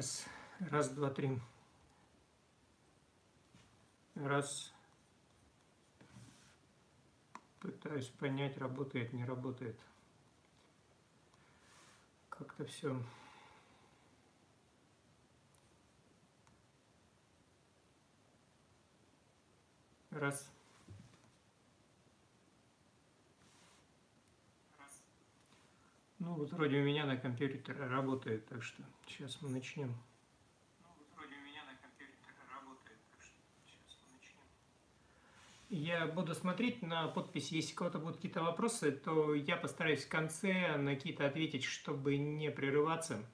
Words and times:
Раз, 0.00 0.24
раз, 0.70 0.88
два, 0.88 1.10
три. 1.10 1.38
Раз. 4.14 4.72
Пытаюсь 7.58 8.08
понять, 8.08 8.56
работает, 8.56 9.12
не 9.12 9.26
работает. 9.26 9.78
Как-то 12.30 12.64
все. 12.64 12.98
Раз. 20.12 20.50
Ну 26.20 26.34
вот 26.34 26.52
вроде 26.52 26.76
у 26.76 26.84
меня 26.84 27.06
на 27.06 27.16
компьютере 27.16 27.62
работает, 27.78 28.44
так 28.44 28.62
что 28.62 28.82
сейчас 29.06 29.40
мы 29.40 29.48
начнем. 29.48 29.88
Ну 30.82 30.88
вот 30.98 31.06
вроде 31.16 31.34
у 31.34 31.42
меня 31.42 31.64
на 31.64 31.74
компьютере 31.76 32.18
работает, 32.54 32.98
так 33.10 33.22
что 33.22 33.40
сейчас 33.64 33.96
мы 34.04 34.18
начнем. 34.18 34.42
Я 35.70 36.06
буду 36.06 36.34
смотреть 36.34 36.82
на 36.82 37.08
подписи, 37.08 37.54
если 37.54 37.72
у 37.72 37.76
кого-то 37.76 37.98
будут 38.00 38.16
какие-то 38.16 38.42
вопросы, 38.42 38.92
то 38.92 39.34
я 39.34 39.56
постараюсь 39.56 40.04
в 40.04 40.10
конце 40.10 40.76
на 40.76 40.94
какие-то 40.94 41.26
ответить, 41.26 41.64
чтобы 41.64 42.18
не 42.18 42.50
прерываться. 42.50 43.24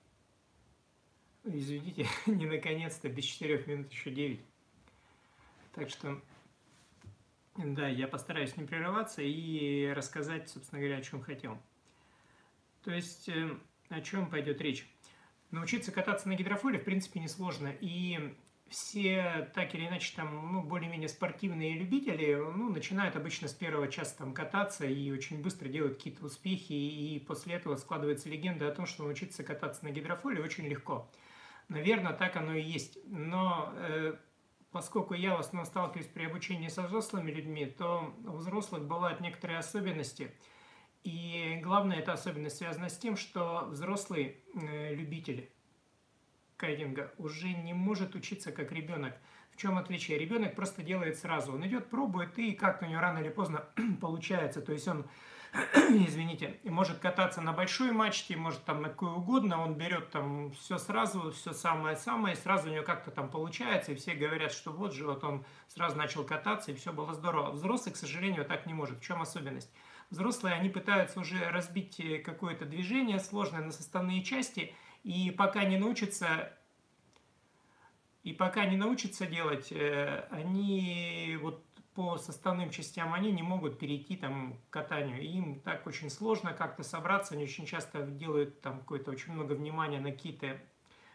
Извините, 1.43 2.07
не 2.27 2.47
наконец-то, 2.47 3.09
без 3.09 3.25
4 3.25 3.65
минут 3.67 3.91
еще 3.91 4.13
9. 4.13 4.41
Так 5.75 5.91
что, 5.91 6.23
да, 7.57 7.89
я 7.89 8.07
постараюсь 8.07 8.57
не 8.57 8.65
прерываться 8.65 9.23
и 9.23 9.89
рассказать, 9.89 10.49
собственно 10.49 10.81
говоря, 10.81 10.99
о 10.99 11.03
чем 11.03 11.21
хотел. 11.21 11.61
То 12.87 12.93
есть 12.93 13.29
э, 13.29 13.51
о 13.89 14.01
чем 14.01 14.31
пойдет 14.31 14.61
речь? 14.61 14.89
Научиться 15.51 15.91
кататься 15.91 16.29
на 16.29 16.37
гидрофоле, 16.37 16.79
в 16.79 16.85
принципе, 16.85 17.19
несложно. 17.19 17.73
И 17.81 18.33
все 18.69 19.51
так 19.57 19.75
или 19.75 19.89
иначе 19.89 20.13
там, 20.15 20.53
ну, 20.53 20.63
более-менее 20.63 21.09
спортивные 21.09 21.77
любители, 21.77 22.37
ну, 22.37 22.69
начинают 22.69 23.17
обычно 23.17 23.49
с 23.49 23.55
первого 23.55 23.89
часа 23.89 24.19
там 24.19 24.33
кататься 24.33 24.87
и 24.87 25.11
очень 25.11 25.43
быстро 25.43 25.69
делают 25.69 25.97
какие-то 25.97 26.25
успехи, 26.25 26.75
и 26.75 27.19
после 27.19 27.55
этого 27.57 27.75
складывается 27.75 28.29
легенда 28.29 28.69
о 28.69 28.73
том, 28.73 28.87
что 28.87 29.03
научиться 29.03 29.43
кататься 29.43 29.85
на 29.85 29.91
гидрофоле 29.91 30.41
очень 30.41 30.69
легко. 30.69 31.11
Наверное, 31.69 32.13
так 32.13 32.37
оно 32.37 32.55
и 32.55 32.63
есть. 32.63 32.99
Но 33.07 33.73
э, 33.79 34.15
поскольку 34.71 35.15
я 35.15 35.37
в 35.37 35.41
основном 35.41 35.67
сталкиваюсь 35.67 36.07
при 36.07 36.27
обучении 36.27 36.69
со 36.69 36.83
взрослыми 36.83 37.33
людьми, 37.33 37.67
то 37.67 38.15
у 38.25 38.37
взрослых 38.37 38.87
бывают 38.87 39.19
некоторые 39.21 39.59
особенности– 39.59 40.31
и 41.07 41.61
главное, 41.63 41.99
эта 41.99 42.15
особенность 42.15 42.57
связана 42.57 42.89
с 42.89 42.99
тем, 42.99 43.17
что 43.17 43.69
взрослый 43.71 44.41
э, 44.55 44.93
любитель 44.93 45.49
кайдинга 46.57 47.13
уже 47.17 47.47
не 47.51 47.75
может 47.75 48.17
учиться 48.17 48.51
как 48.51 48.73
ребенок. 48.73 49.15
В 49.53 49.57
чем 49.57 49.79
отличие? 49.79 50.19
Ребенок 50.19 50.57
просто 50.57 50.83
делает 50.83 51.17
сразу. 51.17 51.53
Он 51.53 51.65
идет, 51.65 51.91
пробует, 51.91 52.37
и 52.41 52.55
как-то 52.55 52.87
у 52.87 52.89
него 52.89 53.01
рано 53.01 53.19
или 53.19 53.29
поздно 53.29 53.67
получается. 54.01 54.61
То 54.61 54.73
есть 54.73 54.89
он, 54.89 55.07
извините, 55.75 56.59
может 56.65 56.99
кататься 56.99 57.41
на 57.41 57.53
большой 57.53 57.93
мачте, 57.93 58.37
может 58.37 58.65
там 58.65 58.83
на 58.83 58.89
какой 58.89 59.13
угодно. 59.13 59.63
Он 59.63 59.75
берет 59.75 60.11
там 60.11 60.51
все 60.55 60.77
сразу, 60.77 61.31
все 61.31 61.53
самое-самое, 61.53 62.35
и 62.35 62.39
сразу 62.39 62.69
у 62.69 62.73
него 62.73 62.85
как-то 62.85 63.13
там 63.13 63.31
получается. 63.31 63.93
И 63.93 63.95
все 63.95 64.15
говорят, 64.15 64.51
что 64.51 64.73
вот 64.73 64.93
же, 64.93 65.07
вот 65.07 65.23
он 65.23 65.45
сразу 65.69 65.97
начал 65.97 66.25
кататься, 66.25 66.73
и 66.73 66.75
все 66.75 66.93
было 66.93 67.15
здорово. 67.15 67.53
Взрослый, 67.53 67.95
к 67.95 67.97
сожалению, 67.97 68.45
так 68.45 68.67
не 68.67 68.75
может. 68.75 68.99
В 68.99 69.03
чем 69.03 69.23
особенность? 69.23 69.71
Взрослые, 70.11 70.55
они 70.55 70.69
пытаются 70.69 71.21
уже 71.21 71.51
разбить 71.51 71.99
э, 72.01 72.19
какое-то 72.19 72.65
движение 72.65 73.19
сложное 73.19 73.63
на 73.63 73.73
составные 73.73 74.23
части, 74.23 74.75
и 75.03 75.31
пока 75.31 75.65
не 75.65 75.79
научатся 75.79 76.53
и 78.27 78.33
пока 78.33 78.67
не 78.67 78.77
научатся 78.77 79.25
делать, 79.25 79.71
э, 79.71 80.27
они 80.33 81.39
вот 81.41 81.65
по 81.95 82.19
составным 82.19 82.71
частям 82.71 83.15
они 83.15 83.31
не 83.31 83.43
могут 83.43 83.79
перейти 83.79 84.17
там 84.17 84.59
к 84.69 84.73
катанию. 84.73 85.23
Им 85.23 85.61
так 85.61 85.87
очень 85.87 86.11
сложно 86.11 86.53
как-то 86.53 86.83
собраться, 86.83 87.35
они 87.35 87.45
очень 87.45 87.67
часто 87.67 88.03
делают 88.03 88.61
там 88.61 88.81
какое-то 88.81 89.13
очень 89.13 89.33
много 89.33 89.53
внимания 89.53 90.01
на 90.01 90.11
какие-то 90.11 90.61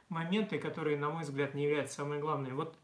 моменты, 0.08 0.58
которые, 0.58 0.98
на 0.98 1.10
мой 1.10 1.24
взгляд, 1.24 1.54
не 1.54 1.66
являются 1.66 1.98
самым 1.98 2.22
главным. 2.22 2.56
Вот 2.56 2.80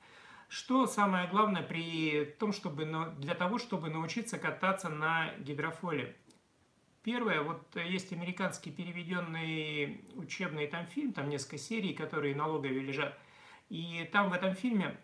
что 0.50 0.88
самое 0.88 1.28
главное 1.28 1.62
при 1.62 2.24
том, 2.40 2.54
чтобы 2.54 2.86
для 3.18 3.36
того, 3.36 3.58
чтобы 3.58 3.90
научиться 3.90 4.38
кататься 4.38 4.88
на 4.88 5.34
гидрофоле? 5.40 6.16
Первое, 7.04 7.42
вот 7.42 7.76
есть 7.76 8.14
американский 8.14 8.72
переведенный 8.72 10.06
учебный 10.16 10.68
там 10.68 10.86
фильм, 10.88 11.14
там 11.14 11.30
несколько 11.30 11.58
серий, 11.58 11.94
которые 11.94 12.36
на 12.36 12.48
логове 12.48 12.80
лежат. 12.80 13.18
И 13.70 14.10
там 14.12 14.30
в 14.30 14.34
этом 14.34 14.56
фильме 14.56 14.98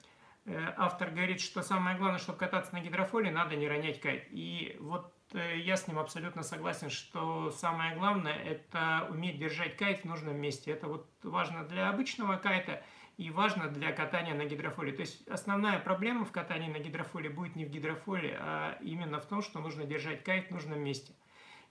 э, 0.45 0.73
автор 0.77 1.11
говорит, 1.11 1.41
что 1.41 1.61
самое 1.61 1.97
главное, 1.97 2.19
чтобы 2.19 2.37
кататься 2.37 2.73
на 2.73 2.81
гидрофоле, 2.81 3.31
надо 3.31 3.55
не 3.55 3.67
ронять 3.67 3.99
кайт. 3.99 4.27
И 4.31 4.77
вот 4.79 5.13
э, 5.33 5.59
я 5.59 5.75
с 5.77 5.87
ним 5.87 5.99
абсолютно 5.99 6.43
согласен, 6.43 6.89
что 6.89 7.51
самое 7.51 7.95
главное– 7.95 8.35
это 8.45 9.07
уметь 9.09 9.39
держать 9.39 9.75
кайт 9.77 10.01
в 10.01 10.05
нужном 10.05 10.37
месте. 10.37 10.71
Это 10.71 10.87
вот 10.87 11.09
важно 11.23 11.65
для 11.65 11.89
обычного 11.89 12.37
кайта– 12.37 12.81
и 13.17 13.29
важно 13.29 13.67
для 13.69 13.91
катания 13.91 14.33
на 14.33 14.45
гидрофоле. 14.45 14.91
То 14.91 15.01
есть 15.01 15.27
основная 15.27 15.79
проблема 15.79 16.25
в 16.25 16.31
катании 16.31 16.71
на 16.71 16.79
гидрофоле 16.79 17.29
будет 17.29 17.55
не 17.55 17.65
в 17.65 17.69
гидрофоле, 17.69 18.37
а 18.39 18.77
именно 18.81 19.19
в 19.19 19.25
том, 19.25 19.41
что 19.41 19.59
нужно 19.59 19.85
держать 19.85 20.23
кайт 20.23 20.49
в 20.49 20.51
нужном 20.51 20.79
месте. 20.79 21.13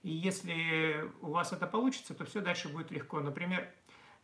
И 0.03 0.11
если 0.11 1.11
у 1.21 1.31
вас 1.31 1.53
это 1.53 1.67
получится, 1.67 2.15
то 2.15 2.25
все 2.25 2.41
дальше 2.41 2.69
будет 2.69 2.91
легко. 2.91 3.21
Например, 3.21 3.69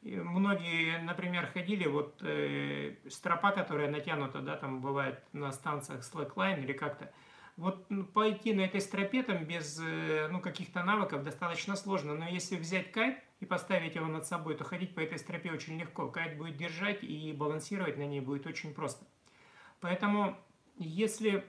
многие, 0.03 0.99
например, 0.99 1.47
ходили, 1.47 1.87
вот 1.87 2.21
э, 2.23 2.97
стропа, 3.09 3.53
которая 3.53 3.91
натянута, 3.91 4.41
да, 4.41 4.57
там 4.57 4.81
бывает 4.81 5.23
на 5.33 5.53
станциях 5.53 6.01
slackline 6.01 6.62
или 6.62 6.73
как-то, 6.73 7.12
вот 7.57 7.87
пойти 8.15 8.55
на 8.55 8.61
этой 8.62 8.81
стропе 8.81 9.23
там 9.23 9.45
без 9.45 9.81
э, 9.81 10.28
ну, 10.31 10.41
каких-то 10.41 10.84
навыков 10.84 11.25
достаточно 11.25 11.75
сложно, 11.75 12.15
но 12.15 12.28
если 12.28 12.57
взять 12.57 12.93
кайт 12.93 13.19
и 13.41 13.47
поставить 13.47 13.94
его 13.94 14.06
над 14.06 14.26
собой, 14.26 14.56
то 14.56 14.65
ходить 14.65 14.94
по 14.94 15.00
этой 15.00 15.19
стропе 15.19 15.53
очень 15.53 15.78
легко. 15.78 16.09
Кайт 16.09 16.37
будет 16.37 16.56
держать 16.56 17.03
и 17.03 17.32
балансировать 17.32 17.97
на 17.97 18.06
ней 18.06 18.21
будет 18.21 18.47
очень 18.47 18.75
просто. 18.75 19.06
Поэтому, 19.81 20.37
если 20.76 21.44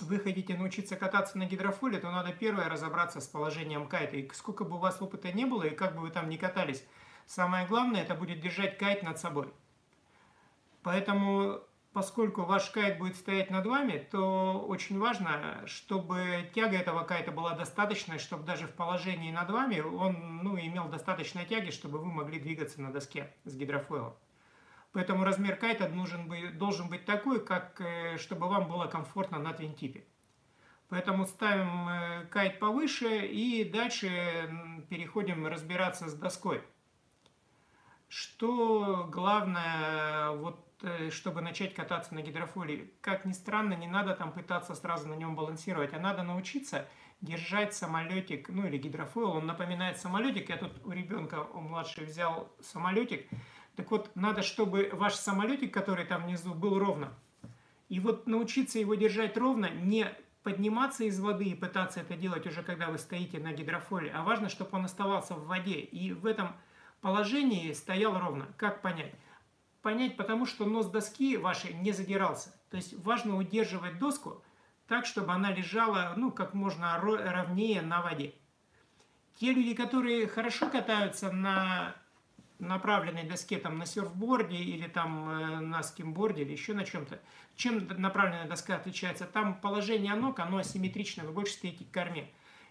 вы 0.00 0.18
хотите 0.18 0.56
научиться 0.56 0.96
кататься 0.96 1.38
на 1.38 1.46
гидрофоле, 1.46 1.98
то 1.98 2.10
надо 2.10 2.32
первое 2.32 2.68
разобраться 2.68 3.20
с 3.20 3.26
положением 3.26 3.88
кайта. 3.88 4.16
И 4.16 4.28
сколько 4.32 4.64
бы 4.64 4.76
у 4.76 4.80
вас 4.80 5.00
опыта 5.00 5.32
не 5.32 5.46
было, 5.46 5.64
и 5.64 5.74
как 5.74 5.94
бы 5.94 6.02
вы 6.02 6.10
там 6.10 6.28
ни 6.28 6.36
катались, 6.36 6.84
самое 7.26 7.66
главное, 7.66 8.02
это 8.02 8.14
будет 8.14 8.40
держать 8.40 8.76
кайт 8.78 9.02
над 9.02 9.18
собой. 9.18 9.52
Поэтому 10.82 11.60
поскольку 11.92 12.42
ваш 12.42 12.70
кайт 12.70 12.98
будет 12.98 13.16
стоять 13.16 13.50
над 13.50 13.66
вами, 13.66 14.06
то 14.10 14.64
очень 14.66 14.98
важно, 14.98 15.62
чтобы 15.66 16.50
тяга 16.54 16.76
этого 16.76 17.04
кайта 17.04 17.32
была 17.32 17.54
достаточной, 17.54 18.18
чтобы 18.18 18.44
даже 18.44 18.66
в 18.66 18.74
положении 18.74 19.32
над 19.32 19.50
вами 19.50 19.80
он 19.80 20.42
ну, 20.42 20.58
имел 20.58 20.88
достаточной 20.88 21.46
тяги, 21.46 21.70
чтобы 21.70 21.98
вы 21.98 22.06
могли 22.06 22.38
двигаться 22.38 22.80
на 22.80 22.92
доске 22.92 23.32
с 23.44 23.56
гидрофойлом. 23.56 24.14
Поэтому 24.92 25.24
размер 25.24 25.56
кайта 25.56 25.88
нужен 25.88 26.28
быть, 26.28 26.56
должен 26.58 26.88
быть 26.88 27.04
такой, 27.04 27.44
как, 27.44 27.80
э, 27.80 28.16
чтобы 28.18 28.48
вам 28.48 28.68
было 28.68 28.86
комфортно 28.86 29.38
на 29.38 29.52
твинтипе. 29.52 30.04
Поэтому 30.88 31.26
ставим 31.26 31.88
э, 31.88 32.26
кайт 32.26 32.58
повыше 32.58 33.26
и 33.26 33.64
дальше 33.64 34.50
переходим 34.88 35.46
разбираться 35.46 36.08
с 36.08 36.14
доской. 36.14 36.62
Что 38.08 39.06
главное 39.12 40.30
вот 40.30 40.67
чтобы 41.10 41.40
начать 41.40 41.74
кататься 41.74 42.14
на 42.14 42.22
гидрофоле, 42.22 42.90
как 43.00 43.24
ни 43.24 43.32
странно, 43.32 43.74
не 43.74 43.88
надо 43.88 44.14
там 44.14 44.32
пытаться 44.32 44.74
сразу 44.74 45.08
на 45.08 45.14
нем 45.14 45.34
балансировать, 45.34 45.92
а 45.92 45.98
надо 45.98 46.22
научиться 46.22 46.86
держать 47.20 47.74
самолетик, 47.74 48.48
ну 48.48 48.66
или 48.66 48.78
гидрофойл, 48.78 49.30
он 49.30 49.46
напоминает 49.46 49.98
самолетик, 49.98 50.50
я 50.50 50.56
тут 50.56 50.72
у 50.84 50.92
ребенка, 50.92 51.42
у 51.52 51.60
младшей 51.60 52.04
взял 52.04 52.52
самолетик, 52.60 53.26
так 53.78 53.92
вот, 53.92 54.10
надо, 54.16 54.42
чтобы 54.42 54.90
ваш 54.92 55.14
самолетик, 55.14 55.72
который 55.72 56.04
там 56.04 56.24
внизу, 56.24 56.52
был 56.52 56.80
ровно. 56.80 57.14
И 57.88 58.00
вот 58.00 58.26
научиться 58.26 58.80
его 58.80 58.96
держать 58.96 59.36
ровно, 59.36 59.70
не 59.70 60.12
подниматься 60.42 61.04
из 61.04 61.20
воды 61.20 61.44
и 61.44 61.54
пытаться 61.54 62.00
это 62.00 62.16
делать 62.16 62.46
уже 62.46 62.62
когда 62.62 62.88
вы 62.88 62.98
стоите 62.98 63.38
на 63.38 63.52
гидрофоле, 63.52 64.10
а 64.10 64.22
важно, 64.22 64.48
чтобы 64.48 64.78
он 64.78 64.84
оставался 64.86 65.34
в 65.34 65.46
воде 65.46 65.78
и 65.78 66.12
в 66.12 66.26
этом 66.26 66.56
положении 67.00 67.72
стоял 67.72 68.18
ровно. 68.18 68.46
Как 68.56 68.82
понять? 68.82 69.14
Понять, 69.82 70.16
потому 70.16 70.46
что 70.46 70.64
нос 70.64 70.86
доски 70.86 71.36
вашей 71.36 71.72
не 71.74 71.92
задирался. 71.92 72.54
То 72.70 72.76
есть 72.76 72.98
важно 72.98 73.36
удерживать 73.36 73.98
доску 73.98 74.42
так, 74.86 75.06
чтобы 75.06 75.32
она 75.32 75.52
лежала 75.52 76.14
ну, 76.16 76.30
как 76.30 76.54
можно 76.54 76.98
ровнее 77.00 77.82
на 77.82 78.02
воде. 78.02 78.34
Те 79.36 79.52
люди, 79.52 79.74
которые 79.74 80.26
хорошо 80.26 80.68
катаются 80.68 81.30
на 81.30 81.94
направленной 82.58 83.22
доске, 83.22 83.58
там 83.58 83.78
на 83.78 83.86
серфборде 83.86 84.56
или 84.56 84.88
там 84.88 85.30
э, 85.30 85.60
на 85.60 85.82
скимборде 85.82 86.42
или 86.42 86.52
еще 86.52 86.74
на 86.74 86.84
чем-то, 86.84 87.20
чем 87.54 87.86
направленная 88.00 88.48
доска 88.48 88.76
отличается? 88.76 89.26
Там 89.26 89.60
положение 89.60 90.14
ног, 90.14 90.40
оно 90.40 90.58
асимметрично, 90.58 91.24
вы 91.24 91.32
больше 91.32 91.52
стоите 91.52 91.84
к 91.84 91.90
корме. 91.92 92.28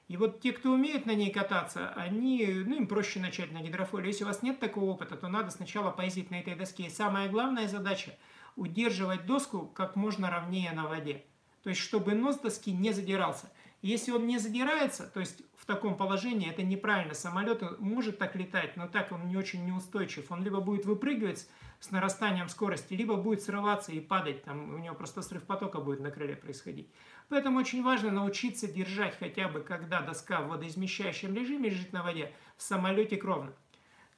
И 0.07 0.15
вот 0.15 0.39
те, 0.39 0.53
кто 0.53 0.71
умеет 0.71 1.05
на 1.05 1.15
ней 1.15 1.31
кататься, 1.31 1.89
они, 1.89 2.45
ну, 2.65 2.75
им 2.77 2.87
проще 2.87 3.19
начать 3.19 3.51
на 3.51 3.61
гидрофойле. 3.61 4.07
Если 4.07 4.23
у 4.23 4.27
вас 4.27 4.41
нет 4.41 4.59
такого 4.59 4.85
опыта, 4.91 5.17
то 5.17 5.27
надо 5.27 5.51
сначала 5.51 5.91
поездить 5.91 6.31
на 6.31 6.39
этой 6.39 6.55
доске. 6.55 6.83
И 6.83 6.89
самая 6.89 7.29
главная 7.29 7.67
задача– 7.67 8.17
удерживать 8.55 9.25
доску 9.25 9.67
как 9.67 9.95
можно 9.95 10.29
ровнее 10.29 10.71
на 10.71 10.87
воде. 10.87 11.25
То 11.63 11.69
есть, 11.69 11.81
чтобы 11.81 12.13
нос 12.13 12.39
доски 12.39 12.71
не 12.71 12.93
задирался. 12.93 13.51
Если 13.81 14.11
он 14.11 14.25
не 14.25 14.39
задирается, 14.39 15.05
то 15.07 15.19
есть 15.19 15.43
в 15.55 15.65
таком 15.65 15.97
положении 15.97 16.49
это 16.49 16.63
неправильно. 16.63 17.13
Самолет 17.13 17.79
может 17.79 18.17
так 18.17 18.35
летать, 18.35 18.75
но 18.75 18.87
так 18.87 19.11
он 19.11 19.27
не 19.27 19.37
очень 19.37 19.65
неустойчив. 19.65 20.31
Он 20.31 20.43
либо 20.43 20.61
будет 20.61 20.85
выпрыгивать 20.85 21.47
с 21.79 21.91
нарастанием 21.91 22.49
скорости, 22.49 22.95
либо 22.95 23.17
будет 23.17 23.43
срываться 23.43 23.91
и 23.91 23.99
падать. 23.99 24.43
Там 24.43 24.73
у 24.73 24.77
него 24.79 24.95
просто 24.95 25.21
срыв 25.21 25.43
потока 25.43 25.79
будет 25.79 25.99
на 25.99 26.09
крыле 26.09 26.35
происходить. 26.35 26.89
Поэтому 27.29 27.59
очень 27.59 27.83
важно 27.83 28.11
научиться 28.11 28.67
держать 28.67 29.17
хотя 29.19 29.49
бы, 29.49 29.59
когда 29.59 30.01
доска 30.01 30.41
в 30.41 30.47
водоизмещающем 30.47 31.35
режиме 31.35 31.69
лежит 31.69 31.91
на 31.91 32.03
воде, 32.03 32.33
в 32.55 32.61
самолете 32.61 33.19
ровно. 33.19 33.53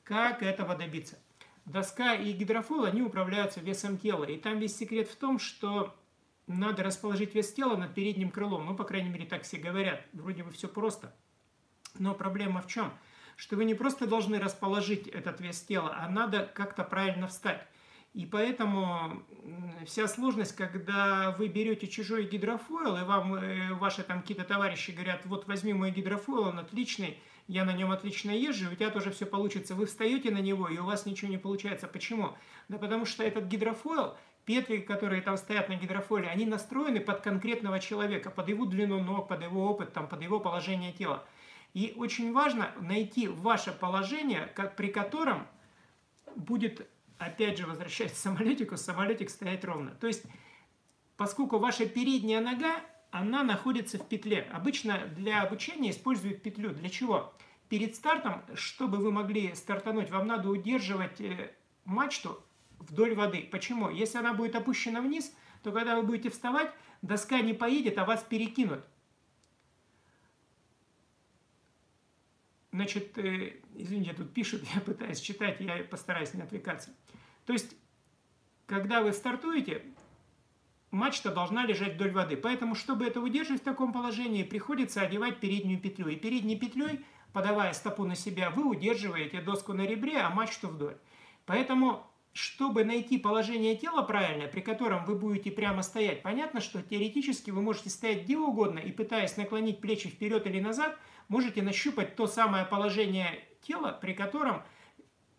Как 0.04 0.44
этого 0.44 0.76
добиться? 0.76 1.18
Доска 1.66 2.14
и 2.14 2.32
гидрофол, 2.34 2.86
они 2.86 3.02
управляются 3.02 3.62
весом 3.62 3.98
тела. 3.98 4.26
И 4.26 4.38
там 4.38 4.60
весь 4.60 4.76
секрет 4.76 5.08
в 5.08 5.16
том, 5.16 5.40
что 5.40 5.96
надо 6.48 6.84
расположить 6.84 7.36
вес 7.36 7.54
тела 7.54 7.76
над 7.76 7.94
передним 7.94 8.32
крылом. 8.32 8.66
Ну, 8.66 8.76
по 8.76 8.84
крайней 8.84 9.10
мере, 9.10 9.26
так 9.26 9.44
все 9.44 9.58
говорят. 9.58 10.02
Вроде 10.14 10.44
бы 10.44 10.52
все 10.52 10.68
просто. 10.68 11.16
Но 11.98 12.14
проблема 12.14 12.62
в 12.62 12.68
чем? 12.68 12.92
Что 13.36 13.56
вы 13.56 13.66
не 13.66 13.76
просто 13.76 14.08
должны 14.08 14.40
расположить 14.40 15.08
этот 15.08 15.42
вес 15.42 15.62
тела, 15.62 15.96
а 15.98 16.10
надо 16.10 16.50
как-то 16.54 16.84
правильно 16.84 17.28
встать. 17.28 17.66
И 18.14 18.26
поэтому 18.26 19.24
вся 19.86 20.08
сложность, 20.08 20.56
когда 20.56 21.36
вы 21.38 21.48
берете 21.48 21.88
чужой 21.88 22.26
гидрофойл, 22.26 22.98
и 22.98 23.04
вам 23.04 23.36
э, 23.36 23.74
ваши 23.74 24.04
там 24.04 24.22
какие-то 24.22 24.44
товарищи 24.44 24.92
говорят, 24.92 25.26
вот 25.26 25.48
возьми 25.48 25.74
мой 25.74 25.92
гидрофойл, 25.92 26.46
он 26.46 26.60
отличный, 26.60 27.20
я 27.48 27.66
на 27.66 27.74
нем 27.74 27.92
отлично 27.92 28.32
езжу, 28.32 28.72
у 28.72 28.76
тебя 28.76 28.90
тоже 28.90 29.12
все 29.12 29.26
получится. 29.26 29.76
Вы 29.76 29.86
встаете 29.86 30.32
на 30.32 30.40
него, 30.40 30.68
и 30.70 30.78
у 30.80 30.86
вас 30.86 31.06
ничего 31.06 31.30
не 31.30 31.38
получается. 31.38 31.88
Почему? 31.88 32.36
Да 32.68 32.78
потому 32.78 33.06
что 33.06 33.24
этот 33.24 33.46
гидрофойл– 33.46 34.18
петли, 34.50 34.78
которые 34.78 35.22
там 35.22 35.38
стоят 35.38 35.70
на 35.70 35.76
гидрофоле, 35.76 36.28
они 36.28 36.44
настроены 36.48 37.00
под 37.00 37.22
конкретного 37.22 37.80
человека, 37.80 38.32
под 38.32 38.50
его 38.50 38.66
длину 38.66 39.00
ног, 39.00 39.28
под 39.28 39.44
его 39.44 39.70
опыт, 39.70 39.94
там, 39.94 40.08
под 40.08 40.24
его 40.24 40.40
положение 40.40 40.92
тела. 40.92 41.24
И 41.76 41.94
очень 41.96 42.34
важно 42.34 42.72
найти 42.80 43.28
ваше 43.28 43.72
положение, 43.72 44.52
как, 44.56 44.76
при 44.76 44.88
котором 44.88 45.46
будет, 46.36 46.90
опять 47.20 47.58
же, 47.58 47.68
возвращаясь 47.68 48.14
к 48.14 48.16
самолетику, 48.16 48.78
самолетик 48.78 49.30
стоять 49.30 49.64
ровно. 49.64 49.92
То 49.92 50.08
есть, 50.08 50.24
поскольку 51.18 51.60
ваша 51.60 51.86
передняя 51.86 52.42
нога, 52.42 52.82
она 53.12 53.44
находится 53.44 53.98
в 53.98 54.08
петле. 54.08 54.48
Обычно 54.54 55.08
для 55.16 55.42
обучения 55.42 55.92
используют 55.92 56.42
петлю. 56.42 56.72
Для 56.72 56.90
чего? 56.90 57.34
Перед 57.68 57.96
стартом, 57.96 58.42
чтобы 58.56 58.98
вы 58.98 59.12
могли 59.12 59.54
стартануть, 59.54 60.10
вам 60.10 60.28
надо 60.28 60.50
удерживать 60.50 61.22
э, 61.22 61.52
мачту 61.86 62.44
вдоль 62.80 63.14
воды. 63.14 63.48
Почему? 63.52 63.90
Если 63.90 64.18
она 64.18 64.34
будет 64.34 64.56
опущена 64.56 65.02
вниз, 65.02 65.36
то 65.62 65.72
когда 65.72 65.96
вы 65.96 66.04
будете 66.04 66.30
вставать, 66.30 66.72
доска 67.02 67.42
не 67.42 67.54
поедет, 67.54 67.98
а 67.98 68.06
вас 68.06 68.24
перекинут. 68.24 68.84
Значит, 72.72 73.18
э, 73.18 73.58
извините, 73.76 74.14
тут 74.14 74.34
пишут, 74.34 74.64
я 74.76 74.82
пытаюсь 74.82 75.20
читать, 75.20 75.60
я 75.60 75.84
постараюсь 75.84 76.34
не 76.34 76.42
отвлекаться. 76.42 76.94
То 77.46 77.54
есть, 77.54 77.76
когда 78.66 79.02
вы 79.02 79.12
стартуете, 79.14 79.84
мачта 80.92 81.32
должна 81.32 81.66
лежать 81.66 81.96
вдоль 81.96 82.12
воды. 82.12 82.38
Поэтому, 82.38 82.76
чтобы 82.76 83.06
это 83.06 83.22
удерживать 83.22 83.62
в 83.62 83.66
таком 83.66 83.92
положении, 83.92 84.44
приходится 84.44 85.02
одевать 85.02 85.40
переднюю 85.40 85.80
петлю. 85.80 86.08
И 86.10 86.16
передней 86.16 86.58
петлей, 86.58 87.04
подавая 87.34 87.74
стопу 87.74 88.06
на 88.06 88.16
себя, 88.16 88.50
вы 88.52 88.68
удерживаете 88.68 89.42
доску 89.42 89.74
на 89.74 89.86
ребре, 89.86 90.20
а 90.20 90.30
мачту 90.30 90.68
вдоль. 90.68 90.98
Поэтому 91.46 92.09
чтобы 92.34 92.84
найти 92.84 93.18
положение 93.18 93.76
тела 93.76 94.04
правильное, 94.04 94.48
при 94.48 94.62
котором 94.62 95.06
вы 95.06 95.16
будете 95.16 95.52
прямо 95.52 95.82
стоять, 95.82 96.22
понятно, 96.22 96.62
что 96.62 96.82
теоретически 96.82 97.52
вы 97.52 97.62
можете 97.62 97.90
стоять 97.90 98.24
где 98.24 98.38
угодно 98.38 98.80
и 98.80 98.92
пытаясь 98.92 99.38
наклонить 99.38 99.82
плечи 99.82 100.10
вперед 100.10 100.46
или 100.46 100.60
назад, 100.60 100.98
можете 101.28 101.62
нащупать 101.62 102.16
то 102.16 102.28
самое 102.28 102.66
положение 102.66 103.44
тела, 103.62 103.92
при 103.92 104.14
котором 104.14 104.64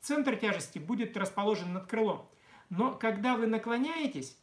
центр 0.01 0.37
тяжести 0.37 0.79
будет 0.79 1.17
расположен 1.17 1.73
над 1.73 1.87
крылом. 1.87 2.29
Но 2.71 2.95
когда 2.95 3.37
вы 3.37 3.47
наклоняетесь, 3.47 4.37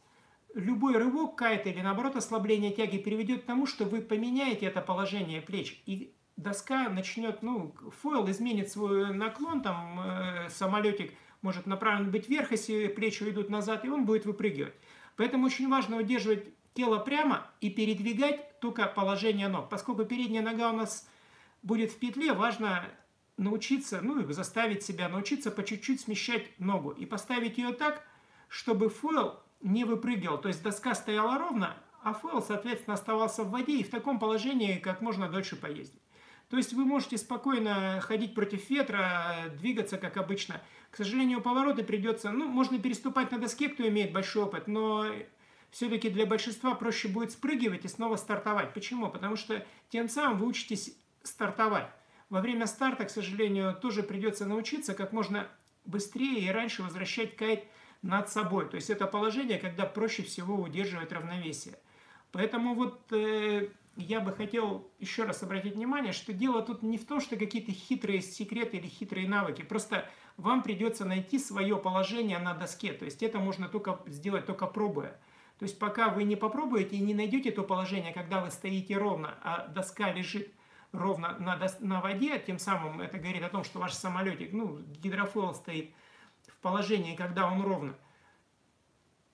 любой 0.54 0.96
рывок 0.96 1.36
кайта 1.36 1.68
или 1.68 1.80
наоборот 1.80 2.16
ослабление 2.16 2.72
тяги 2.72 2.98
приведет 2.98 3.42
к 3.42 3.46
тому, 3.46 3.66
что 3.66 3.84
вы 3.84 4.00
поменяете 4.00 4.66
это 4.66 4.80
положение 4.80 5.42
плеч. 5.42 5.82
И 5.86 6.14
доска 6.36 6.88
начнет, 6.88 7.42
ну, 7.42 7.74
фойл 8.02 8.28
изменит 8.30 8.70
свой 8.70 9.14
наклон, 9.14 9.62
там, 9.62 10.00
э, 10.00 10.48
самолетик– 10.48 11.12
может 11.42 11.66
направлен 11.66 12.10
быть 12.10 12.28
вверх, 12.28 12.52
если 12.52 12.88
плечи 12.88 13.22
уйдут 13.22 13.50
назад, 13.50 13.84
и 13.84 13.88
он 13.88 14.04
будет 14.04 14.26
выпрыгивать. 14.26 14.74
Поэтому 15.16 15.46
очень 15.46 15.68
важно 15.68 15.96
удерживать 15.96 16.44
тело 16.74 16.98
прямо 16.98 17.50
и 17.60 17.70
передвигать 17.70 18.60
только 18.60 18.86
положение 18.86 19.48
ног. 19.48 19.68
Поскольку 19.68 20.04
передняя 20.04 20.42
нога 20.42 20.70
у 20.70 20.76
нас 20.76 21.08
будет 21.62 21.90
в 21.90 21.98
петле, 21.98 22.32
важно 22.32 22.84
научиться, 23.36 24.00
ну 24.02 24.20
и 24.20 24.32
заставить 24.32 24.82
себя 24.82 25.08
научиться 25.08 25.50
по 25.50 25.64
чуть-чуть 25.64 26.00
смещать 26.00 26.58
ногу 26.58 26.90
и 26.90 27.06
поставить 27.06 27.58
ее 27.58 27.72
так, 27.72 28.06
чтобы 28.48 28.88
фойл 28.88 29.40
не 29.60 29.84
выпрыгивал. 29.84 30.38
То 30.38 30.48
есть 30.48 30.62
доска 30.62 30.94
стояла 30.94 31.38
ровно, 31.38 31.76
а 32.02 32.12
фойл, 32.12 32.42
соответственно, 32.42 32.94
оставался 32.94 33.44
в 33.44 33.50
воде 33.50 33.78
и 33.78 33.84
в 33.84 33.90
таком 33.90 34.18
положении 34.18 34.78
как 34.78 35.00
можно 35.00 35.28
дольше 35.28 35.56
поездить. 35.56 36.00
То 36.50 36.56
есть 36.56 36.72
вы 36.72 36.84
можете 36.84 37.18
спокойно 37.18 38.00
ходить 38.00 38.34
против 38.34 38.70
ветра, 38.70 39.50
двигаться 39.58 39.98
как 39.98 40.16
обычно. 40.16 40.62
К 40.90 40.96
сожалению, 40.96 41.42
повороты 41.42 41.84
придется, 41.84 42.30
ну, 42.30 42.48
можно 42.48 42.78
переступать 42.78 43.30
на 43.30 43.38
доске, 43.38 43.68
кто 43.68 43.86
имеет 43.86 44.12
большой 44.12 44.44
опыт, 44.44 44.66
но 44.66 45.04
все-таки 45.70 46.08
для 46.08 46.24
большинства 46.24 46.74
проще 46.74 47.08
будет 47.08 47.32
спрыгивать 47.32 47.84
и 47.84 47.88
снова 47.88 48.16
стартовать. 48.16 48.72
Почему? 48.72 49.10
Потому 49.10 49.36
что 49.36 49.64
тем 49.90 50.08
самым 50.08 50.38
вы 50.38 50.46
учитесь 50.46 50.96
стартовать. 51.22 51.90
Во 52.30 52.40
время 52.40 52.66
старта, 52.66 53.04
к 53.04 53.10
сожалению, 53.10 53.74
тоже 53.74 54.02
придется 54.02 54.46
научиться 54.46 54.94
как 54.94 55.12
можно 55.12 55.46
быстрее 55.84 56.40
и 56.40 56.50
раньше 56.50 56.82
возвращать 56.82 57.36
кайт 57.36 57.64
над 58.00 58.30
собой. 58.30 58.68
То 58.68 58.76
есть 58.76 58.90
это 58.90 59.06
положение, 59.06 59.58
когда 59.58 59.84
проще 59.84 60.22
всего 60.22 60.56
удерживать 60.56 61.12
равновесие. 61.12 61.78
Поэтому 62.32 62.74
вот 62.74 63.12
э, 63.12 63.68
я 64.02 64.20
бы 64.20 64.32
хотел 64.32 64.90
еще 64.98 65.24
раз 65.24 65.42
обратить 65.42 65.74
внимание, 65.74 66.12
что 66.12 66.32
дело 66.32 66.62
тут 66.62 66.82
не 66.82 66.98
в 66.98 67.06
том, 67.06 67.20
что 67.20 67.36
какие-то 67.36 67.72
хитрые 67.72 68.22
секреты 68.22 68.76
или 68.76 68.86
хитрые 68.86 69.28
навыки. 69.28 69.62
Просто 69.62 70.08
вам 70.36 70.62
придется 70.62 71.04
найти 71.04 71.38
свое 71.38 71.76
положение 71.76 72.38
на 72.38 72.54
доске. 72.54 72.92
То 72.92 73.04
есть 73.04 73.22
это 73.22 73.38
можно 73.38 73.68
только 73.68 74.00
сделать 74.06 74.46
только 74.46 74.66
пробуя. 74.66 75.20
То 75.58 75.64
есть 75.64 75.78
пока 75.78 76.10
вы 76.10 76.22
не 76.22 76.36
попробуете 76.36 76.96
и 76.96 77.00
не 77.00 77.14
найдете 77.14 77.50
то 77.50 77.64
положение, 77.64 78.12
когда 78.12 78.40
вы 78.40 78.50
стоите 78.50 78.96
ровно, 78.96 79.36
а 79.42 79.66
доска 79.66 80.12
лежит 80.12 80.52
ровно 80.92 81.36
на, 81.40 81.56
дос- 81.56 81.84
на 81.84 82.00
воде, 82.00 82.38
тем 82.38 82.58
самым 82.58 83.00
это 83.00 83.18
говорит 83.18 83.42
о 83.42 83.48
том, 83.48 83.64
что 83.64 83.80
ваш 83.80 83.92
самолетик, 83.92 84.52
ну, 84.52 84.78
гидрофойл 84.78 85.54
стоит 85.54 85.92
в 86.46 86.56
положении, 86.60 87.16
когда 87.16 87.50
он 87.50 87.62
ровно. 87.62 87.96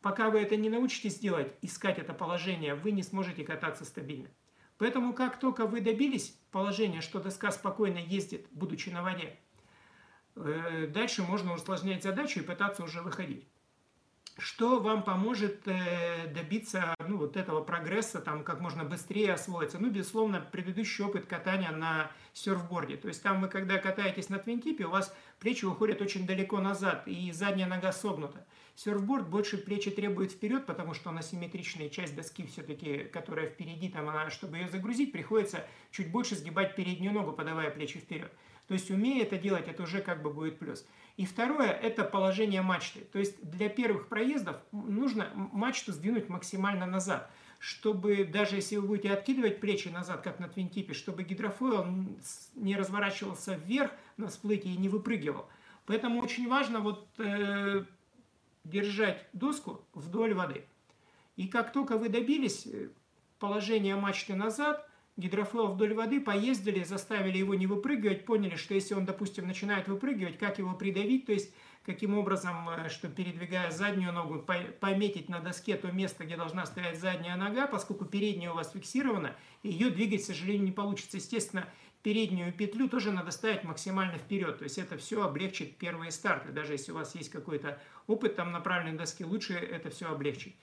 Пока 0.01 0.31
вы 0.31 0.41
это 0.41 0.57
не 0.57 0.71
научитесь 0.71 1.19
делать, 1.19 1.55
искать 1.61 1.99
это 1.99 2.15
положение, 2.15 2.75
вы 2.75 2.93
не 2.93 3.03
сможете 3.03 3.45
кататься 3.45 3.85
стабильно. 3.85 4.29
Поэтому 4.79 5.13
как 5.13 5.39
только 5.39 5.67
вы 5.67 5.81
добились 5.81 6.37
положения, 6.51 7.01
что 7.01 7.21
доска 7.21 7.51
спокойно 7.51 7.99
ездит, 7.99 8.49
будучи 8.51 8.89
на 8.89 9.03
воде, 9.03 9.39
э, 10.37 10.89
дальше 10.93 11.23
можно 11.23 11.55
усложнять 11.55 12.03
задачу 12.03 12.41
и 12.41 12.43
пытаться 12.43 12.83
уже 12.83 13.01
выходить. 13.01 13.47
Что 14.37 14.81
вам 14.81 15.05
поможет 15.05 15.63
э, 15.69 16.27
добиться 16.35 16.93
ну, 17.07 17.19
вот 17.19 17.37
этого 17.37 17.63
прогресса, 17.63 18.21
там, 18.21 18.43
как 18.43 18.61
можно 18.61 18.83
быстрее 18.83 19.35
освоиться? 19.35 19.79
Ну, 19.79 19.91
безусловно, 19.91 20.41
предыдущий 20.41 21.05
опыт 21.05 21.27
катания 21.27 21.71
на 21.71 22.11
серфборде. 22.33 22.97
То 22.97 23.07
есть 23.07 23.23
там 23.23 23.41
вы, 23.41 23.49
когда 23.49 23.79
катаетесь 23.79 24.31
на 24.31 24.41
твинтипе, 24.41 24.87
у 24.87 24.91
вас 24.91 25.15
плечи 25.39 25.65
уходят 25.65 26.01
очень 26.01 26.27
далеко 26.27 26.61
назад, 26.61 27.07
и 27.07 27.31
задняя 27.31 27.69
нога 27.69 27.93
согнута. 27.93 28.45
Серфборд 28.77 29.29
больше 29.29 29.57
плечи 29.59 29.91
требует 29.91 30.33
вперед, 30.33 30.67
потому 30.67 30.95
что 30.95 31.11
она 31.11 31.23
симметричная 31.23 31.89
часть 31.89 32.17
доски 32.17 32.45
все-таки, 32.47 33.05
которая 33.05 33.49
впереди, 33.49 33.89
там 33.89 34.09
она, 34.09 34.31
чтобы 34.31 34.59
ее 34.59 34.69
загрузить, 34.69 35.13
приходится 35.13 35.65
чуть 35.93 36.11
больше 36.11 36.35
сгибать 36.35 36.75
переднюю 36.75 37.13
ногу, 37.13 37.33
подавая 37.33 37.71
плечи 37.71 38.01
вперед. 38.01 38.33
То 38.67 38.75
есть, 38.75 38.91
умея 38.91 39.23
это 39.23 39.37
делать, 39.37 39.69
это 39.69 39.83
уже 39.83 40.01
как 40.01 40.23
бы 40.23 40.31
будет 40.33 40.59
плюс. 40.59 40.87
И 41.17 41.27
второе, 41.27 41.71
это 41.71 42.03
положение 42.03 42.63
мачты. 42.63 43.01
То 43.01 43.19
есть, 43.19 43.41
для 43.49 43.69
первых 43.69 44.09
проездов 44.09 44.57
нужно 44.73 45.31
мачту 45.35 45.93
сдвинуть 45.93 46.29
максимально 46.29 46.87
назад, 46.87 47.31
чтобы 47.59 48.25
даже 48.25 48.57
если 48.57 48.77
вы 48.77 48.89
будете 48.89 49.13
откидывать 49.13 49.61
плечи 49.61 49.89
назад, 49.89 50.23
как 50.23 50.41
на 50.41 50.49
твинтипе, 50.49 50.95
чтобы 50.95 51.23
гидрофойл 51.23 51.87
не 52.55 52.77
разворачивался 52.77 53.55
вверх 53.55 53.93
на 54.17 54.29
всплытии 54.29 54.73
и 54.73 54.79
не 54.79 54.89
выпрыгивал. 54.89 55.47
Поэтому 55.87 56.23
очень 56.23 56.49
важно 56.49 56.81
вот 56.81 57.07
э, 57.19 57.85
держать 58.65 59.27
доску 59.33 59.85
вдоль 59.93 60.35
воды. 60.35 60.65
И 61.37 61.49
как 61.49 61.73
только 61.73 61.99
вы 61.99 62.09
добились 62.09 62.67
э, 62.67 62.89
положения 63.39 63.97
мачты 63.97 64.35
назад, 64.35 64.89
гидрофлоу 65.17 65.73
вдоль 65.73 65.95
воды, 65.95 66.21
поездили, 66.21 66.83
заставили 66.83 67.39
его 67.39 67.55
не 67.55 67.67
выпрыгивать, 67.67 68.25
поняли, 68.25 68.57
что 68.57 68.75
если 68.75 68.95
он, 68.95 69.05
допустим, 69.05 69.47
начинает 69.47 69.89
выпрыгивать, 69.89 70.39
как 70.39 70.59
его 70.59 70.75
придавить, 70.75 71.27
то 71.27 71.33
есть 71.33 71.53
каким 71.85 72.17
образом, 72.17 72.69
э, 72.71 72.89
что 72.89 73.09
передвигая 73.09 73.71
заднюю 73.71 74.13
ногу, 74.13 74.45
пометить 74.81 75.29
на 75.29 75.41
доске 75.41 75.77
то 75.77 75.93
место, 75.93 76.25
где 76.25 76.37
должна 76.37 76.67
стоять 76.67 76.99
задняя 76.99 77.37
нога, 77.37 77.67
поскольку 77.67 78.05
передняя 78.05 78.53
у 78.53 78.55
вас 78.55 78.73
фиксирована, 78.73 79.37
ее 79.63 79.91
двигать, 79.91 80.23
к 80.23 80.27
сожалению, 80.27 80.65
не 80.65 80.73
получится. 80.73 81.19
Естественно, 81.19 81.69
переднюю 82.05 82.53
петлю 82.53 82.87
тоже 82.89 83.11
надо 83.11 83.31
ставить 83.31 83.65
максимально 83.65 84.19
вперед. 84.19 84.59
То 84.59 84.65
есть 84.65 84.79
это 84.79 84.99
все 84.99 85.25
облегчит 85.25 85.79
первые 85.79 86.13
старты. 86.13 86.53
Даже 86.53 86.73
если 86.73 86.93
у 86.93 86.97
вас 86.97 87.15
есть 87.15 87.31
какой-то 87.31 87.81
опыт 88.07 88.37
там 88.37 88.53
на 88.53 88.61
правильной 88.61 88.97
доске, 88.97 89.25
лучше 89.25 89.55
это 89.55 89.89
все 89.89 90.11
облегчить. 90.11 90.55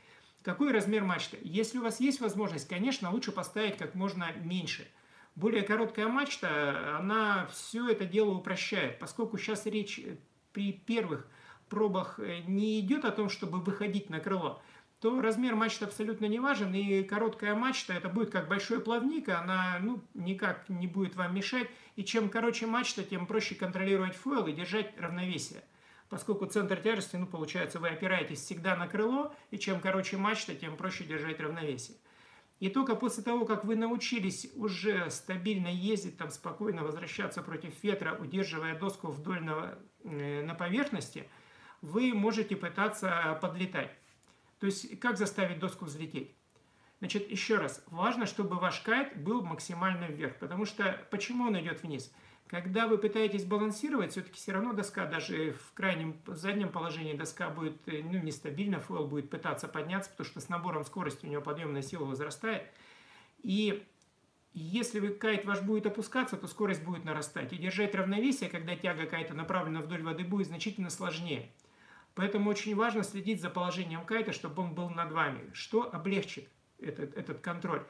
Какой 0.44 0.72
размер 0.72 1.04
мачты? 1.04 1.40
Если 1.42 1.80
у 1.80 1.82
вас 1.82 2.00
есть 2.00 2.22
возможность, 2.22 2.68
конечно, 2.68 3.12
лучше 3.12 3.32
поставить 3.32 3.78
как 3.78 3.96
можно 3.96 4.32
меньше. 4.44 4.88
Более 5.36 5.64
короткая 5.64 6.08
мачта, 6.08 6.98
она 7.00 7.48
все 7.52 7.90
это 7.90 8.06
дело 8.06 8.36
упрощает, 8.36 9.00
поскольку 9.00 9.40
сейчас 9.40 9.66
речь 9.66 10.00
при 10.54 10.74
первых 10.74 11.28
пробах 11.70 12.20
э, 12.20 12.42
не 12.46 12.80
идет 12.82 13.04
о 13.06 13.12
том, 13.12 13.30
чтобы 13.30 13.60
выходить 13.62 14.10
на 14.10 14.20
крыло, 14.20 14.62
то 15.02 15.20
размер 15.20 15.56
мачты 15.56 15.86
абсолютно 15.86 16.28
не 16.28 16.40
важен, 16.40 16.76
и 16.76 17.04
короткая 17.04 17.56
мачта 17.56 17.94
это 17.94 18.08
будет 18.08 18.30
как 18.30 18.48
большой 18.48 18.80
плавник, 18.80 19.30
она 19.30 19.80
ну, 19.82 20.00
никак 20.14 20.70
не 20.70 20.86
будет 20.86 21.16
вам 21.16 21.34
мешать, 21.34 21.68
и 21.96 22.04
чем 22.04 22.30
короче 22.30 22.68
мачта, 22.68 23.04
тем 23.04 23.26
проще 23.26 23.56
контролировать 23.56 24.16
фойл 24.16 24.46
и 24.46 24.54
держать 24.54 24.94
равновесие. 25.00 25.64
Поскольку 26.08 26.46
центр 26.46 26.78
тяжести, 26.78 27.16
ну, 27.16 27.26
получается, 27.26 27.80
вы 27.80 27.90
опираетесь 27.90 28.42
всегда 28.42 28.76
на 28.76 28.88
крыло, 28.88 29.34
и 29.50 29.58
чем 29.58 29.80
короче 29.80 30.18
мачта, 30.18 30.54
тем 30.54 30.78
проще 30.78 31.04
держать 31.04 31.40
равновесие. 31.40 31.98
И 32.60 32.70
только 32.70 32.96
после 32.96 33.24
того, 33.24 33.46
как 33.46 33.66
вы 33.66 33.76
научились 33.76 34.52
уже 34.56 35.10
стабильно 35.10 35.70
ездить, 35.70 36.18
там 36.18 36.30
спокойно 36.30 36.84
возвращаться 36.84 37.42
против 37.42 37.82
ветра, 37.82 38.16
удерживая 38.20 38.78
доску 38.78 39.08
вдоль 39.08 39.42
на, 39.42 39.80
э, 40.04 40.44
на 40.44 40.54
поверхности, 40.54 41.28
вы 41.82 42.14
можете 42.14 42.56
пытаться 42.56 43.40
подлетать. 43.42 43.98
То 44.62 44.68
есть, 44.68 45.00
как 45.00 45.18
заставить 45.18 45.58
доску 45.58 45.86
взлететь? 45.86 46.36
Значит, 47.00 47.32
еще 47.32 47.56
раз, 47.56 47.84
важно, 47.88 48.28
чтобы 48.28 48.58
ваш 48.58 48.82
кайт 48.82 49.18
был 49.18 49.42
максимально 49.42 50.06
вверх, 50.06 50.38
потому 50.38 50.66
что 50.66 51.04
почему 51.10 51.46
он 51.46 51.60
идет 51.60 51.82
вниз? 51.82 52.14
Когда 52.46 52.86
вы 52.88 53.00
пытаетесь 53.00 53.44
балансировать, 53.44 54.12
все-таки 54.12 54.36
все 54.36 54.52
равно 54.52 54.74
доска, 54.74 55.08
даже 55.08 55.54
в 55.54 55.74
крайнем 55.74 56.16
заднем 56.28 56.70
положении 56.70 57.14
доска 57.14 57.50
будет 57.50 57.88
э, 57.88 58.04
ну, 58.04 58.20
нестабильна, 58.20 58.80
фойл 58.80 59.08
будет 59.08 59.32
пытаться 59.32 59.68
подняться, 59.68 60.12
потому 60.12 60.28
что 60.28 60.40
с 60.42 60.48
набором 60.48 60.86
скорости 60.86 61.26
у 61.26 61.30
него 61.30 61.42
подъемная 61.42 61.82
сила 61.82 62.06
возрастает. 62.06 62.68
И 63.42 63.84
если 64.54 65.00
вы, 65.00 65.10
кайт 65.10 65.44
ваш 65.46 65.62
будет 65.62 65.88
опускаться, 65.88 66.38
то 66.38 66.46
скорость 66.46 66.84
будет 66.84 67.04
нарастать. 67.04 67.52
И 67.52 67.58
держать 67.58 67.96
равновесие, 67.96 68.48
когда 68.48 68.76
тяга 68.76 69.08
кайта 69.08 69.34
направлена 69.34 69.82
вдоль 69.82 70.04
воды, 70.04 70.24
будет 70.24 70.48
значительно 70.48 70.92
сложнее. 70.92 71.50
Поэтому 72.14 72.50
очень 72.50 72.76
важно 72.76 73.04
следить 73.04 73.42
за 73.42 73.50
положением 73.50 74.06
кайта, 74.06 74.34
чтобы 74.34 74.64
он 74.64 74.74
был 74.74 74.90
над 74.90 75.12
вами. 75.12 75.50
Что 75.54 75.94
облегчит 75.94 76.50
этот, 76.80 77.16
этот 77.16 77.40
контроль? 77.40 77.86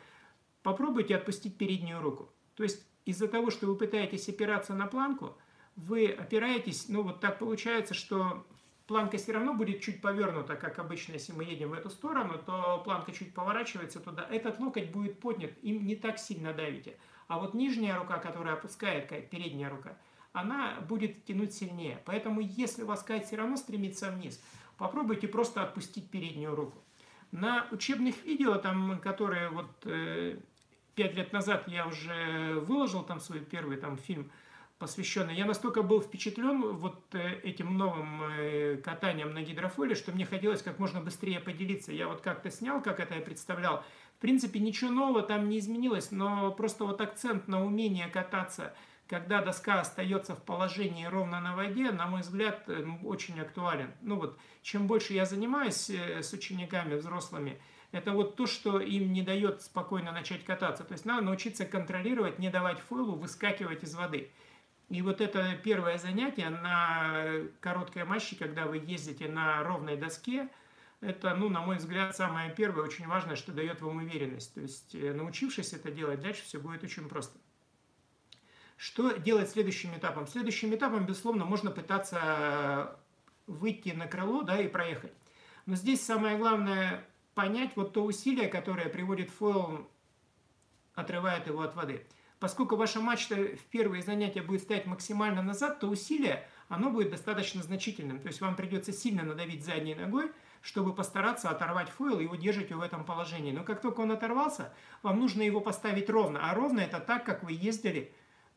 Попробуйте 0.61 1.15
отпустить 1.15 1.57
переднюю 1.57 2.01
руку. 2.01 2.31
То 2.55 2.63
есть 2.63 2.85
из-за 3.05 3.27
того, 3.27 3.49
что 3.49 3.67
вы 3.67 3.75
пытаетесь 3.75 4.29
опираться 4.29 4.73
на 4.73 4.85
планку, 4.85 5.37
вы 5.75 6.07
опираетесь, 6.07 6.87
ну 6.89 7.01
вот 7.01 7.19
так 7.19 7.39
получается, 7.39 7.93
что 7.93 8.45
планка 8.85 9.17
все 9.17 9.31
равно 9.31 9.53
будет 9.53 9.81
чуть 9.81 10.01
повернута, 10.01 10.55
как 10.55 10.77
обычно, 10.77 11.13
если 11.13 11.31
мы 11.31 11.43
едем 11.43 11.69
в 11.69 11.73
эту 11.73 11.89
сторону, 11.89 12.37
то 12.45 12.81
планка 12.83 13.11
чуть 13.11 13.33
поворачивается 13.33 13.99
туда. 13.99 14.27
Этот 14.29 14.59
локоть 14.59 14.91
будет 14.91 15.19
поднят, 15.19 15.51
им 15.63 15.85
не 15.85 15.95
так 15.95 16.19
сильно 16.19 16.53
давите. 16.53 16.97
А 17.27 17.39
вот 17.39 17.53
нижняя 17.53 17.97
рука, 17.97 18.17
которая 18.19 18.55
опускает 18.55 19.07
передняя 19.29 19.69
рука, 19.69 19.97
она 20.33 20.79
будет 20.81 21.25
тянуть 21.25 21.53
сильнее. 21.53 22.01
Поэтому, 22.05 22.41
если 22.41 22.83
у 22.83 22.87
вас 22.87 23.03
кайт 23.03 23.25
все 23.25 23.35
равно 23.35 23.57
стремится 23.57 24.11
вниз, 24.11 24.41
попробуйте 24.77 25.27
просто 25.27 25.63
отпустить 25.63 26.09
переднюю 26.09 26.55
руку. 26.55 26.77
На 27.31 27.67
учебных 27.71 28.23
видео, 28.25 28.55
там, 28.55 28.99
которые 28.99 29.49
вот 29.49 29.69
э, 29.85 30.37
лет 30.97 31.33
назад 31.33 31.67
я 31.67 31.87
уже 31.87 32.59
выложил 32.67 33.03
там 33.03 33.19
свой 33.19 33.39
первый 33.39 33.77
там 33.77 33.97
фильм 33.97 34.29
посвященный. 34.81 35.35
Я 35.35 35.45
настолько 35.45 35.83
был 35.83 36.01
впечатлен 36.01 36.61
вот 36.73 36.99
э, 37.13 37.39
этим 37.43 37.77
новым 37.77 38.23
э, 38.23 38.77
катанием 38.77 39.31
на 39.33 39.43
гидрофоле, 39.43 39.93
что 39.93 40.11
мне 40.11 40.25
хотелось 40.25 40.63
как 40.63 40.79
можно 40.79 40.99
быстрее 40.99 41.39
поделиться. 41.39 41.91
Я 41.91 42.07
вот 42.07 42.21
как-то 42.21 42.49
снял, 42.49 42.81
как 42.81 42.99
это 42.99 43.13
я 43.13 43.21
представлял. 43.21 43.83
В 44.17 44.21
принципе, 44.21 44.59
ничего 44.59 44.89
нового 44.89 45.21
там 45.21 45.49
не 45.49 45.59
изменилось, 45.59 46.09
но 46.11 46.51
просто 46.51 46.83
вот 46.85 46.99
акцент 46.99 47.47
на 47.47 47.63
умение 47.63 48.07
кататься, 48.07 48.73
когда 49.11 49.41
доска 49.41 49.81
остается 49.81 50.35
в 50.35 50.41
положении 50.41 51.05
ровно 51.05 51.41
на 51.41 51.53
воде, 51.53 51.91
на 51.91 52.07
мой 52.07 52.21
взгляд, 52.21 52.63
э, 52.67 52.81
очень 53.03 53.37
актуален. 53.41 53.91
Ну 53.99 54.15
вот, 54.15 54.39
чем 54.61 54.87
больше 54.87 55.13
я 55.13 55.25
занимаюсь 55.25 55.89
с 55.89 56.31
учениками, 56.31 56.95
взрослыми, 56.95 57.61
это 57.91 58.13
вот 58.13 58.37
то, 58.37 58.47
что 58.47 58.79
им 58.79 59.11
не 59.11 59.21
дает 59.21 59.61
спокойно 59.63 60.13
начать 60.13 60.45
кататься. 60.45 60.85
То 60.85 60.93
есть 60.93 61.03
надо 61.03 61.23
научиться 61.23 61.65
контролировать, 61.65 62.39
не 62.39 62.49
давать 62.49 62.79
фойлу 62.79 63.15
выскакивать 63.15 63.83
из 63.83 63.93
воды. 63.95 64.31
И 64.87 65.01
вот 65.01 65.19
это 65.19 65.55
первое 65.61 65.97
занятие 65.97 66.49
на 66.49 67.49
короткой 67.59 68.05
матче, 68.05 68.37
когда 68.37 68.65
вы 68.65 68.77
ездите 68.77 69.27
на 69.27 69.61
ровной 69.61 69.97
доске, 69.97 70.47
это, 71.01 71.35
ну, 71.35 71.49
на 71.49 71.59
мой 71.59 71.77
взгляд, 71.77 72.15
самое 72.15 72.49
первое, 72.55 72.85
очень 72.85 73.07
важное, 73.07 73.35
что 73.35 73.51
дает 73.51 73.81
вам 73.81 73.97
уверенность. 73.97 74.53
То 74.53 74.61
есть, 74.61 74.95
э, 74.95 75.13
научившись 75.13 75.73
это 75.73 75.91
делать, 75.91 76.21
дальше 76.21 76.43
все 76.43 76.59
будет 76.59 76.81
очень 76.85 77.09
просто. 77.09 77.37
Что 78.81 79.11
делать 79.11 79.47
следующим 79.47 79.95
этапом? 79.95 80.25
Следующим 80.25 80.73
этапом, 80.73 81.05
безусловно, 81.05 81.45
можно 81.45 81.69
пытаться 81.69 82.97
выйти 83.45 83.89
на 83.89 84.07
крыло 84.07 84.41
да, 84.41 84.59
и 84.59 84.67
проехать. 84.67 85.13
Но 85.67 85.75
здесь 85.75 86.03
самое 86.03 86.35
главное 86.35 87.05
понять 87.35 87.73
вот 87.75 87.93
то 87.93 88.03
усилие, 88.03 88.47
которое 88.47 88.89
приводит 88.89 89.29
фойл, 89.29 89.87
отрывает 90.95 91.45
его 91.45 91.61
от 91.61 91.75
воды. 91.75 92.07
Поскольку 92.39 92.75
ваша 92.75 92.99
мачта 92.99 93.35
в 93.35 93.65
первые 93.69 94.01
занятия 94.01 94.41
будет 94.41 94.63
стоять 94.63 94.87
максимально 94.87 95.43
назад, 95.43 95.79
то 95.79 95.87
усилие, 95.87 96.49
оно 96.67 96.89
будет 96.89 97.11
достаточно 97.11 97.61
значительным. 97.61 98.19
То 98.19 98.29
есть 98.29 98.41
вам 98.41 98.55
придется 98.55 98.91
сильно 98.91 99.21
надавить 99.21 99.63
задней 99.63 99.93
ногой, 99.93 100.31
чтобы 100.63 100.95
постараться 100.95 101.51
оторвать 101.51 101.89
фойл 101.89 102.19
и 102.19 102.25
удержать 102.25 102.71
его 102.71 102.79
в 102.79 102.83
этом 102.83 103.05
положении. 103.05 103.51
Но 103.51 103.63
как 103.63 103.79
только 103.79 103.99
он 103.99 104.11
оторвался, 104.11 104.73
вам 105.03 105.19
нужно 105.19 105.43
его 105.43 105.61
поставить 105.61 106.09
ровно. 106.09 106.49
А 106.49 106.55
ровно 106.55 106.79
это 106.79 106.99
так, 106.99 107.23
как 107.27 107.43
вы 107.43 107.51
ездили 107.51 108.11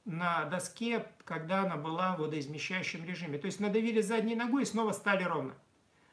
на 0.04 0.44
доске, 0.44 1.06
когда 1.24 1.62
она 1.62 1.76
была 1.76 2.16
в 2.16 2.20
водоизмещающем 2.20 3.04
режиме. 3.04 3.38
То 3.38 3.46
есть 3.46 3.60
надавили 3.60 4.00
задней 4.00 4.34
ногой 4.34 4.62
и 4.62 4.66
снова 4.66 4.92
стали 4.92 5.24
ровно. 5.24 5.54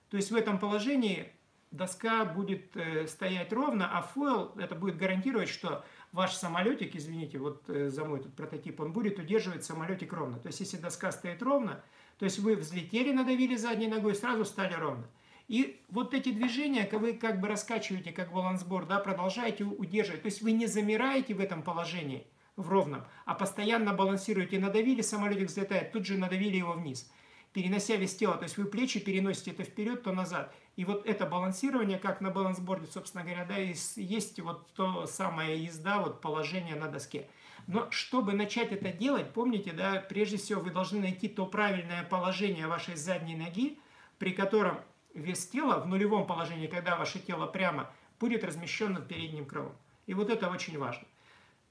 То 0.09 0.17
есть 0.17 0.31
в 0.31 0.35
этом 0.35 0.59
положении 0.59 1.31
доска 1.71 2.25
будет 2.25 2.75
э, 2.75 3.07
стоять 3.07 3.51
ровно, 3.53 3.97
а 3.97 4.01
фойл 4.01 4.53
это 4.57 4.75
будет 4.75 4.97
гарантировать, 4.97 5.49
что 5.49 5.85
ваш 6.11 6.33
самолетик, 6.33 6.95
извините, 6.95 7.37
вот 7.37 7.69
э, 7.69 7.89
за 7.89 8.05
мой 8.05 8.21
тут 8.21 8.35
прототип, 8.35 8.79
он 8.81 8.91
будет 8.91 9.19
удерживать 9.19 9.63
самолетик 9.63 10.11
ровно. 10.13 10.39
То 10.39 10.47
есть 10.47 10.59
если 10.59 10.77
доска 10.77 11.11
стоит 11.11 11.41
ровно, 11.41 11.83
то 12.19 12.25
есть 12.25 12.39
вы 12.39 12.55
взлетели, 12.55 13.11
надавили 13.11 13.55
задней 13.55 13.87
ногой, 13.87 14.15
сразу 14.15 14.45
стали 14.45 14.73
ровно. 14.73 15.07
И 15.47 15.81
вот 15.89 16.13
эти 16.13 16.31
движения, 16.31 16.87
вы 16.91 17.13
как 17.13 17.41
бы 17.41 17.47
раскачиваете, 17.47 18.11
как 18.11 18.31
балансборд, 18.31 18.87
да, 18.87 18.99
продолжаете 18.99 19.63
удерживать. 19.63 20.21
То 20.21 20.27
есть 20.27 20.41
вы 20.41 20.51
не 20.51 20.65
замираете 20.65 21.33
в 21.33 21.39
этом 21.39 21.61
положении, 21.61 22.25
в 22.61 22.69
ровном, 22.69 23.05
а 23.25 23.33
постоянно 23.33 23.93
балансируете. 23.93 24.59
Надавили, 24.59 25.01
самолетик 25.01 25.47
взлетает, 25.47 25.91
тут 25.91 26.05
же 26.05 26.17
надавили 26.17 26.57
его 26.57 26.73
вниз 26.73 27.09
перенося 27.53 27.95
вес 27.95 28.15
тела. 28.15 28.37
То 28.37 28.43
есть 28.43 28.57
вы 28.57 28.65
плечи 28.65 28.99
переносите 28.99 29.51
это 29.51 29.63
вперед, 29.63 30.03
то 30.03 30.11
назад. 30.11 30.53
И 30.75 30.85
вот 30.85 31.05
это 31.05 31.25
балансирование, 31.25 31.99
как 31.99 32.21
на 32.21 32.31
балансборде, 32.31 32.87
собственно 32.87 33.23
говоря, 33.23 33.45
да, 33.45 33.57
есть 33.57 34.39
вот 34.39 34.71
то 34.73 35.05
самое 35.05 35.63
езда, 35.63 35.99
вот 35.99 36.21
положение 36.21 36.75
на 36.75 36.87
доске. 36.87 37.27
Но 37.67 37.91
чтобы 37.91 38.33
начать 38.33 38.71
это 38.71 38.91
делать, 38.91 39.33
помните, 39.33 39.71
да, 39.71 40.03
прежде 40.07 40.37
всего 40.37 40.61
вы 40.61 40.71
должны 40.71 40.99
найти 40.99 41.27
то 41.27 41.45
правильное 41.45 42.03
положение 42.03 42.67
вашей 42.67 42.95
задней 42.95 43.35
ноги, 43.35 43.77
при 44.17 44.31
котором 44.31 44.79
вес 45.13 45.45
тела 45.47 45.79
в 45.79 45.87
нулевом 45.87 46.25
положении, 46.25 46.67
когда 46.67 46.95
ваше 46.95 47.19
тело 47.19 47.45
прямо, 47.45 47.91
будет 48.19 48.43
размещен 48.43 48.93
над 48.93 49.07
передним 49.07 49.45
крылом. 49.45 49.75
И 50.07 50.13
вот 50.13 50.29
это 50.29 50.49
очень 50.49 50.77
важно. 50.77 51.05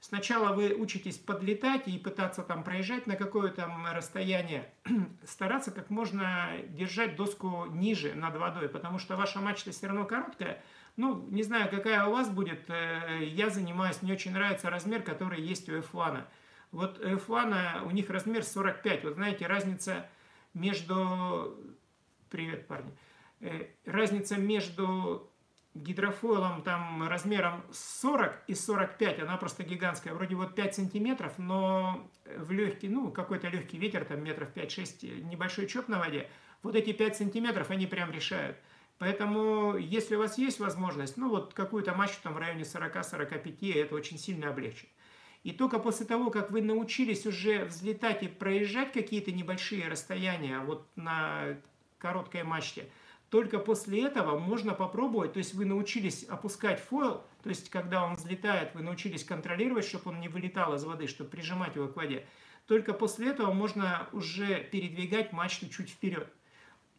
Сначала 0.01 0.51
вы 0.53 0.73
учитесь 0.73 1.19
подлетать 1.19 1.87
и 1.87 1.99
пытаться 1.99 2.41
там 2.41 2.63
проезжать 2.63 3.05
на 3.05 3.15
какое-то 3.15 3.71
расстояние, 3.93 4.73
стараться 5.23 5.69
как 5.69 5.91
можно 5.91 6.49
держать 6.69 7.15
доску 7.15 7.67
ниже 7.67 8.15
над 8.15 8.35
водой, 8.35 8.67
потому 8.67 8.97
что 8.97 9.15
ваша 9.15 9.39
мачта 9.39 9.69
все 9.69 9.85
равно 9.85 10.05
короткая. 10.05 10.63
Ну, 10.97 11.27
не 11.29 11.43
знаю, 11.43 11.69
какая 11.69 12.03
у 12.05 12.13
вас 12.13 12.31
будет, 12.31 12.67
э, 12.69 13.25
я 13.25 13.51
занимаюсь, 13.51 14.01
мне 14.01 14.13
очень 14.13 14.33
нравится 14.33 14.71
размер, 14.71 15.03
который 15.03 15.39
есть 15.39 15.69
у 15.69 15.73
F1. 15.73 16.23
Вот 16.71 16.99
F1 16.99 17.85
у 17.85 17.91
них 17.91 18.09
размер 18.09 18.43
45, 18.43 19.03
вот 19.03 19.13
знаете, 19.13 19.45
разница 19.45 20.09
между... 20.55 21.59
Привет, 22.31 22.67
парни. 22.67 22.91
Э, 23.39 23.67
разница 23.85 24.37
между 24.37 25.30
гидрофойлом 25.73 26.63
там 26.63 27.07
размером 27.07 27.63
40 27.71 28.43
и 28.47 28.55
45, 28.55 29.19
она 29.19 29.37
просто 29.37 29.63
гигантская, 29.63 30.13
вроде 30.13 30.35
вот 30.35 30.53
5 30.55 30.75
сантиметров, 30.75 31.33
но 31.37 32.09
в 32.25 32.51
легкий, 32.51 32.89
ну, 32.89 33.09
какой-то 33.11 33.47
легкий 33.47 33.77
ветер, 33.77 34.03
там 34.03 34.23
метров 34.23 34.49
5-6, 34.53 35.23
небольшой 35.23 35.67
чоп 35.67 35.87
на 35.87 35.99
воде, 35.99 36.29
вот 36.61 36.75
эти 36.75 36.91
5 36.91 37.17
сантиметров, 37.17 37.69
они 37.69 37.87
прям 37.87 38.11
решают. 38.11 38.57
Поэтому, 38.97 39.77
если 39.77 40.15
у 40.15 40.19
вас 40.19 40.37
есть 40.37 40.59
возможность, 40.59 41.17
ну, 41.17 41.29
вот 41.29 41.53
какую-то 41.53 41.93
мачту 41.95 42.21
там 42.23 42.33
в 42.33 42.37
районе 42.37 42.63
40-45, 42.63 43.73
это 43.81 43.95
очень 43.95 44.19
сильно 44.19 44.49
облегчит. 44.49 44.89
И 45.43 45.53
только 45.53 45.79
после 45.79 46.05
того, 46.05 46.29
как 46.29 46.51
вы 46.51 46.61
научились 46.61 47.25
уже 47.25 47.65
взлетать 47.65 48.21
и 48.21 48.27
проезжать 48.27 48.91
какие-то 48.91 49.31
небольшие 49.31 49.87
расстояния 49.87 50.59
вот 50.59 50.85
на 50.95 51.57
короткой 51.97 52.43
мачте– 52.43 52.89
только 53.31 53.59
после 53.59 54.03
этого 54.03 54.37
можно 54.37 54.73
попробовать, 54.73 55.31
то 55.33 55.39
есть 55.39 55.53
вы 55.53 55.63
научились 55.63 56.25
опускать 56.25 56.81
фойл, 56.81 57.23
то 57.41 57.49
есть 57.49 57.69
когда 57.69 58.03
он 58.03 58.15
взлетает, 58.15 58.75
вы 58.75 58.81
научились 58.81 59.23
контролировать, 59.23 59.85
чтобы 59.85 60.11
он 60.11 60.19
не 60.19 60.27
вылетал 60.27 60.75
из 60.75 60.83
воды, 60.83 61.07
чтобы 61.07 61.29
прижимать 61.29 61.77
его 61.77 61.87
к 61.87 61.95
воде. 61.95 62.25
Только 62.67 62.91
после 62.91 63.29
этого 63.29 63.53
можно 63.53 64.05
уже 64.11 64.61
передвигать 64.65 65.31
мачту 65.31 65.69
чуть 65.69 65.89
вперед. 65.89 66.27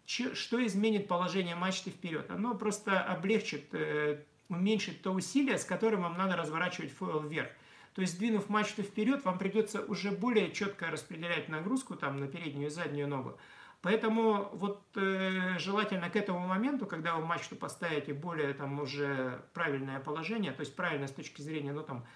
Что 0.07 0.65
изменит 0.65 1.07
положение 1.07 1.55
мачты 1.55 1.91
вперед? 1.91 2.31
Оно 2.31 2.55
просто 2.55 2.99
облегчит, 3.01 3.67
э, 3.73 4.25
уменьшит 4.49 5.03
то 5.03 5.13
усилие, 5.13 5.59
с 5.59 5.67
которым 5.67 6.01
вам 6.03 6.17
надо 6.17 6.37
разворачивать 6.37 6.93
фойл 6.93 7.21
вверх. 7.21 7.51
То 7.95 8.01
есть, 8.01 8.19
двинув 8.19 8.49
мачту 8.49 8.83
вперед, 8.83 9.23
вам 9.27 9.39
придется 9.39 9.85
уже 9.85 10.11
более 10.11 10.51
четко 10.51 10.91
распределять 10.91 11.51
нагрузку 11.51 11.95
там, 11.95 12.17
на 12.17 12.27
переднюю 12.27 12.69
и 12.69 12.71
заднюю 12.71 13.07
ногу. 13.07 13.39
Поэтому 13.83 14.49
вот 14.53 14.81
э, 14.95 15.59
желательно 15.59 16.09
к 16.09 16.17
этому 16.17 16.47
моменту, 16.47 16.87
когда 16.87 17.17
вы 17.17 17.27
мачту 17.27 17.57
поставите 17.57 18.15
более 18.15 18.55
там 18.55 18.81
уже 18.81 19.43
правильное 19.53 19.99
положение, 19.99 20.53
то 20.53 20.61
есть 20.61 20.77
правильно 20.77 21.09
с 21.09 21.13
точки 21.13 21.43
зрения 21.43 21.73
ну, 21.73 21.83
там, 21.83 22.07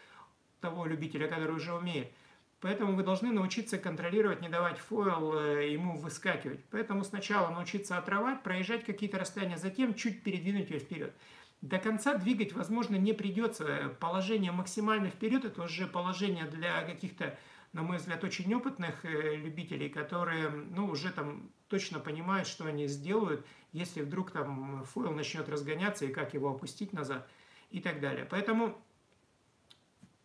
того 0.61 0.87
любителя, 0.87 1.26
который 1.26 1.56
уже 1.56 1.75
умеет, 1.75 2.12
Поэтому 2.61 2.96
вы 2.96 3.02
должны 3.02 3.32
научиться 3.32 3.76
контролировать, 3.76 4.40
не 4.40 4.49
давать 4.49 4.78
фойл 4.78 5.38
э, 5.38 5.73
ему 5.73 5.99
выскакивать. 5.99 6.64
Поэтому 6.70 7.04
сначала 7.04 7.50
научиться 7.50 7.99
отрывать, 7.99 8.42
проезжать 8.42 8.85
какие-то 8.85 9.18
расстояния, 9.18 9.58
затем 9.58 9.94
чуть 9.94 10.23
передвинуть 10.23 10.70
ее 10.70 10.78
вперед. 10.78 11.14
До 11.61 11.78
конца 11.78 12.14
двигать, 12.14 12.54
возможно, 12.54 12.96
не 12.96 13.12
придется. 13.12 13.94
Положение 14.00 14.52
максимально 14.52 15.11
вперед– 15.11 15.44
это 15.44 15.62
уже 15.62 15.87
положение 15.87 16.46
для 16.46 16.82
каких-то 16.82 17.38
на 17.76 17.83
мой 17.83 17.99
взгляд, 17.99 18.25
очень 18.25 18.52
опытных 18.54 19.04
э, 19.04 19.37
любителей, 19.37 19.90
которые 19.90 20.49
ну, 20.49 20.87
уже 20.87 21.12
там 21.12 21.50
точно 21.68 22.00
понимают, 22.00 22.49
что 22.49 22.64
они 22.64 22.87
сделают, 22.87 23.45
если 23.73 24.00
вдруг 24.00 24.30
там 24.30 24.83
фойл 24.85 25.12
начнет 25.12 25.47
разгоняться 25.47 26.06
и 26.06 26.12
как 26.12 26.33
его 26.33 26.49
опустить 26.49 26.95
назад 26.95 27.28
и 27.71 27.80
так 27.80 28.00
далее. 28.00 28.26
Поэтому 28.30 28.83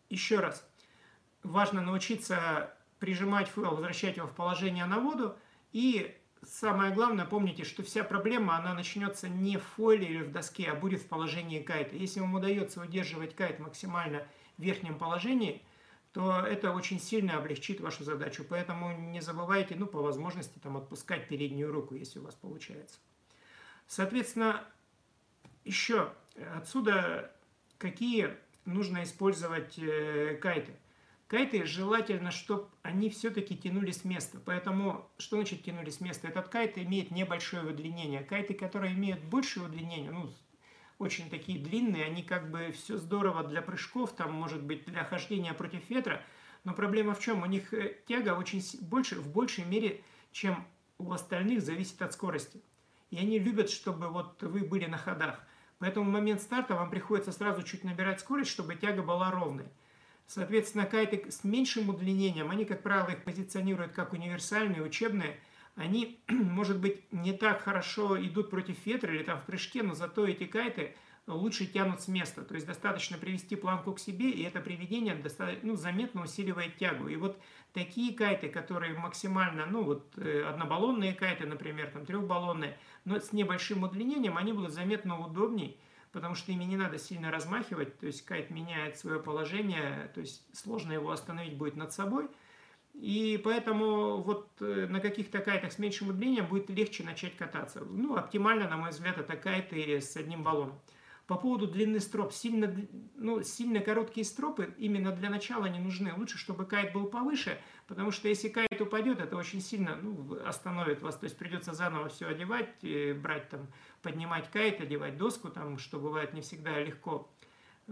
еще 0.08 0.40
раз, 0.40 0.66
важно 1.42 1.82
научиться 1.82 2.74
прижимать 2.98 3.50
фойл, 3.50 3.72
возвращать 3.72 4.16
его 4.16 4.28
в 4.28 4.34
положение 4.34 4.86
на 4.86 4.98
воду 4.98 5.36
и 5.72 6.16
самое 6.42 6.94
главное, 6.94 7.26
помните, 7.26 7.64
что 7.64 7.82
вся 7.82 8.02
проблема, 8.02 8.56
она 8.56 8.72
начнется 8.72 9.28
не 9.28 9.58
в 9.58 9.62
фойле 9.76 10.06
или 10.06 10.22
в 10.22 10.32
доске, 10.32 10.70
а 10.70 10.74
будет 10.74 11.02
в 11.02 11.06
положении 11.06 11.60
кайта. 11.60 11.96
Если 11.96 12.20
вам 12.20 12.32
удается 12.32 12.80
удерживать 12.80 13.36
кайт 13.36 13.58
максимально 13.58 14.26
в 14.56 14.62
верхнем 14.62 14.96
положении– 14.96 15.60
то 16.12 16.40
это 16.40 16.72
очень 16.72 17.00
сильно 17.00 17.38
облегчит 17.38 17.80
вашу 17.80 18.04
задачу. 18.04 18.44
Поэтому 18.48 18.92
не 18.92 19.20
забывайте, 19.20 19.74
ну, 19.76 19.86
по 19.86 20.02
возможности, 20.02 20.58
там, 20.58 20.76
отпускать 20.76 21.28
переднюю 21.28 21.72
руку, 21.72 21.94
если 21.94 22.18
у 22.18 22.22
вас 22.22 22.34
получается. 22.34 22.98
Соответственно, 23.86 24.64
еще 25.64 26.12
отсюда 26.54 27.32
какие 27.78 28.36
нужно 28.64 29.02
использовать 29.02 29.78
э, 29.78 30.36
кайты. 30.40 30.72
Кайты 31.26 31.64
желательно, 31.64 32.30
чтобы 32.30 32.68
они 32.82 33.08
все-таки 33.08 33.56
тянули 33.56 33.90
с 33.90 34.04
места. 34.04 34.38
Поэтому, 34.44 35.10
что 35.18 35.36
значит 35.36 35.64
тянули 35.64 35.88
с 35.90 36.00
места? 36.00 36.28
Этот 36.28 36.48
кайт 36.48 36.76
имеет 36.76 37.10
небольшое 37.10 37.64
удлинение. 37.64 38.22
Кайты, 38.22 38.52
которые 38.52 38.92
имеют 38.92 39.24
большее 39.24 39.66
удлинение, 39.66 40.10
ну, 40.10 40.30
очень 41.02 41.28
такие 41.28 41.58
длинные, 41.58 42.04
они 42.04 42.22
как 42.22 42.50
бы 42.50 42.72
все 42.72 42.96
здорово 42.96 43.42
для 43.42 43.60
прыжков, 43.60 44.12
там 44.12 44.32
может 44.32 44.62
быть 44.62 44.84
для 44.84 45.04
хождения 45.04 45.52
против 45.52 45.88
ветра, 45.90 46.22
но 46.64 46.72
проблема 46.74 47.14
в 47.14 47.20
чем? 47.20 47.42
У 47.42 47.46
них 47.46 47.74
э, 47.74 47.96
тяга 48.06 48.34
очень 48.34 48.62
больше, 48.80 49.20
в 49.20 49.28
большей 49.30 49.64
мере, 49.64 50.00
чем 50.30 50.64
у 50.98 51.12
остальных, 51.12 51.62
зависит 51.62 52.00
от 52.02 52.12
скорости. 52.12 52.62
И 53.10 53.18
они 53.18 53.38
любят, 53.38 53.68
чтобы 53.68 54.08
вот 54.08 54.42
вы 54.42 54.60
были 54.60 54.86
на 54.86 54.96
ходах. 54.96 55.40
Поэтому 55.78 56.06
в 56.06 56.12
момент 56.12 56.40
старта 56.40 56.74
вам 56.74 56.88
приходится 56.88 57.32
сразу 57.32 57.62
чуть 57.64 57.82
набирать 57.82 58.20
скорость, 58.20 58.50
чтобы 58.50 58.76
тяга 58.76 59.02
была 59.02 59.30
ровной. 59.30 59.66
Соответственно, 60.28 60.86
кайты 60.86 61.30
с 61.30 61.42
меньшим 61.42 61.88
удлинением, 61.88 62.50
они, 62.50 62.64
как 62.64 62.82
правило, 62.82 63.08
их 63.08 63.24
позиционируют 63.24 63.92
как 63.92 64.12
универсальные, 64.12 64.82
учебные– 64.82 65.38
они, 65.74 66.22
может 66.28 66.78
быть, 66.78 67.12
не 67.12 67.32
так 67.32 67.62
хорошо 67.62 68.20
идут 68.24 68.50
против 68.50 68.84
ветра 68.86 69.14
или 69.14 69.22
там 69.22 69.40
в 69.40 69.44
прыжке, 69.44 69.82
но 69.82 69.94
зато 69.94 70.26
эти 70.26 70.44
кайты 70.44 70.94
лучше 71.26 71.66
тянут 71.66 72.00
с 72.00 72.08
места. 72.08 72.42
То 72.42 72.54
есть 72.54 72.66
достаточно 72.66 73.16
привести 73.16 73.56
планку 73.56 73.92
к 73.92 74.00
себе, 74.00 74.30
и 74.30 74.42
это 74.42 74.60
приведение 74.60 75.22
ну, 75.62 75.76
заметно 75.76 76.22
усиливает 76.22 76.76
тягу. 76.76 77.08
И 77.08 77.16
вот 77.16 77.40
такие 77.72 78.14
кайты, 78.14 78.48
которые 78.48 78.98
максимально, 78.98 79.66
ну 79.66 79.84
вот 79.84 80.12
э, 80.18 80.44
однобаллонные 80.44 81.14
кайты, 81.14 81.46
например, 81.46 81.90
там 81.90 82.04
трехбаллонные, 82.04 82.76
но 83.04 83.18
с 83.18 83.32
небольшим 83.32 83.84
удлинением, 83.84 84.36
они 84.36 84.52
будут 84.52 84.72
заметно 84.72 85.18
удобней, 85.24 85.78
потому 86.10 86.34
что 86.34 86.52
ими 86.52 86.64
не 86.64 86.76
надо 86.76 86.98
сильно 86.98 87.30
размахивать, 87.30 87.98
то 87.98 88.06
есть 88.06 88.24
кайт 88.24 88.50
меняет 88.50 88.98
свое 88.98 89.20
положение, 89.20 90.10
то 90.14 90.20
есть 90.20 90.44
сложно 90.54 90.92
его 90.92 91.12
остановить 91.12 91.56
будет 91.56 91.76
над 91.76 91.92
собой– 91.92 92.28
и 92.94 93.40
поэтому 93.42 94.18
вот 94.22 94.50
э, 94.60 94.86
на 94.88 95.00
каких-то 95.00 95.38
кайтах 95.38 95.72
с 95.72 95.78
меньшим 95.78 96.10
удлинением 96.10 96.46
будет 96.46 96.68
легче 96.68 97.02
начать 97.02 97.36
кататься. 97.36 97.80
Ну, 97.80 98.16
оптимально, 98.16 98.68
на 98.68 98.76
мой 98.76 98.90
взгляд, 98.90 99.18
это 99.18 99.36
кайты 99.36 100.00
с 100.00 100.16
одним 100.16 100.42
баллоном. 100.42 100.78
По 101.26 101.36
поводу 101.36 101.66
длины 101.66 102.00
строп. 102.00 102.32
Сильно, 102.32 102.74
ну, 103.14 103.42
сильно 103.42 103.80
короткие 103.80 104.26
стропы 104.26 104.74
именно 104.76 105.12
для 105.12 105.30
начала 105.30 105.66
не 105.66 105.78
нужны. 105.78 106.12
Лучше, 106.14 106.36
чтобы 106.36 106.66
кайт 106.66 106.92
был 106.92 107.06
повыше, 107.06 107.58
потому 107.86 108.10
что 108.10 108.28
если 108.28 108.48
кайт 108.48 108.80
упадет, 108.80 109.20
это 109.20 109.36
очень 109.36 109.62
сильно 109.62 109.96
ну, 109.96 110.38
остановит 110.44 111.00
вас. 111.00 111.16
То 111.16 111.24
есть 111.24 111.38
придется 111.38 111.72
заново 111.72 112.08
все 112.10 112.26
одевать, 112.26 112.74
э, 112.82 113.14
брать 113.14 113.48
там, 113.48 113.68
поднимать 114.02 114.50
кайт, 114.50 114.80
одевать 114.80 115.16
доску, 115.16 115.48
там, 115.48 115.78
что 115.78 115.98
бывает 115.98 116.34
не 116.34 116.42
всегда 116.42 116.78
легко 116.78 117.30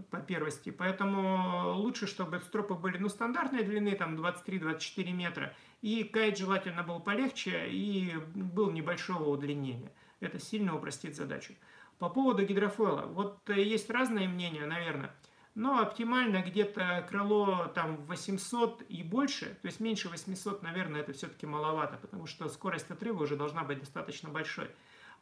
по 0.09 0.19
первости. 0.19 0.69
Поэтому 0.69 1.73
лучше, 1.75 2.07
чтобы 2.07 2.39
стропы 2.39 2.75
были 2.75 2.97
ну, 2.97 3.09
стандартной 3.09 3.63
длины, 3.63 3.95
там 3.95 4.15
23-24 4.15 5.11
метра, 5.11 5.53
и 5.81 6.03
кайт 6.03 6.37
желательно 6.37 6.83
был 6.83 6.99
полегче 6.99 7.67
и 7.69 8.15
был 8.35 8.71
небольшого 8.71 9.29
удлинения. 9.29 9.91
Это 10.19 10.39
сильно 10.39 10.75
упростит 10.75 11.15
задачу. 11.15 11.53
По 11.99 12.09
поводу 12.09 12.45
гидрофойла. 12.45 13.01
Вот 13.01 13.47
э, 13.49 13.61
есть 13.61 13.89
разные 13.89 14.27
мнения, 14.27 14.65
наверное. 14.65 15.13
Но 15.53 15.79
оптимально 15.79 16.41
где-то 16.41 17.05
крыло 17.09 17.69
там 17.75 17.97
800 18.05 18.83
и 18.87 19.03
больше, 19.03 19.57
то 19.61 19.67
есть 19.67 19.81
меньше 19.81 20.07
800, 20.07 20.63
наверное, 20.63 21.01
это 21.01 21.11
все-таки 21.11 21.45
маловато, 21.45 21.97
потому 21.97 22.25
что 22.25 22.47
скорость 22.47 22.89
отрыва 22.89 23.23
уже 23.23 23.35
должна 23.35 23.63
быть 23.63 23.79
достаточно 23.79 24.29
большой. 24.29 24.71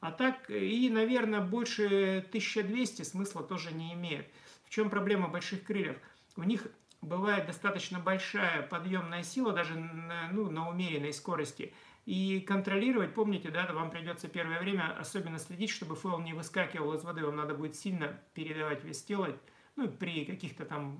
А 0.02 0.12
так 0.12 0.50
и, 0.50 0.90
наверное, 0.90 1.42
больше 1.42 2.24
1200 2.30 3.02
смысла 3.02 3.44
тоже 3.44 3.74
не 3.74 3.94
имеет. 3.94 4.28
В 4.70 4.72
чем 4.72 4.92
проблема 4.92 5.28
больших 5.28 5.64
крыльев? 5.64 5.98
У 6.36 6.44
них 6.44 6.68
бывает 7.02 7.48
достаточно 7.48 8.00
большая 8.00 8.62
подъемная 8.62 9.24
сила, 9.24 9.52
даже 9.52 9.74
на, 9.74 10.30
ну, 10.32 10.52
на 10.52 10.70
умеренной 10.70 11.12
скорости. 11.12 11.74
И 12.06 12.40
контролировать, 12.42 13.16
помните, 13.16 13.50
да, 13.50 13.68
вам 13.74 13.90
придется 13.90 14.28
первое 14.28 14.60
время 14.60 14.96
особенно 15.00 15.40
следить, 15.40 15.72
чтобы 15.72 15.96
фойл 15.96 16.20
не 16.20 16.34
выскакивал 16.34 16.94
из 16.94 17.04
воды. 17.04 17.26
Вам 17.26 17.36
надо 17.36 17.56
будет 17.56 17.76
сильно 17.76 18.20
передавать 18.36 18.84
вес 18.84 19.02
тела. 19.02 19.36
Ну, 19.76 19.88
при 19.88 20.24
каких-то 20.24 20.66
там 20.66 21.00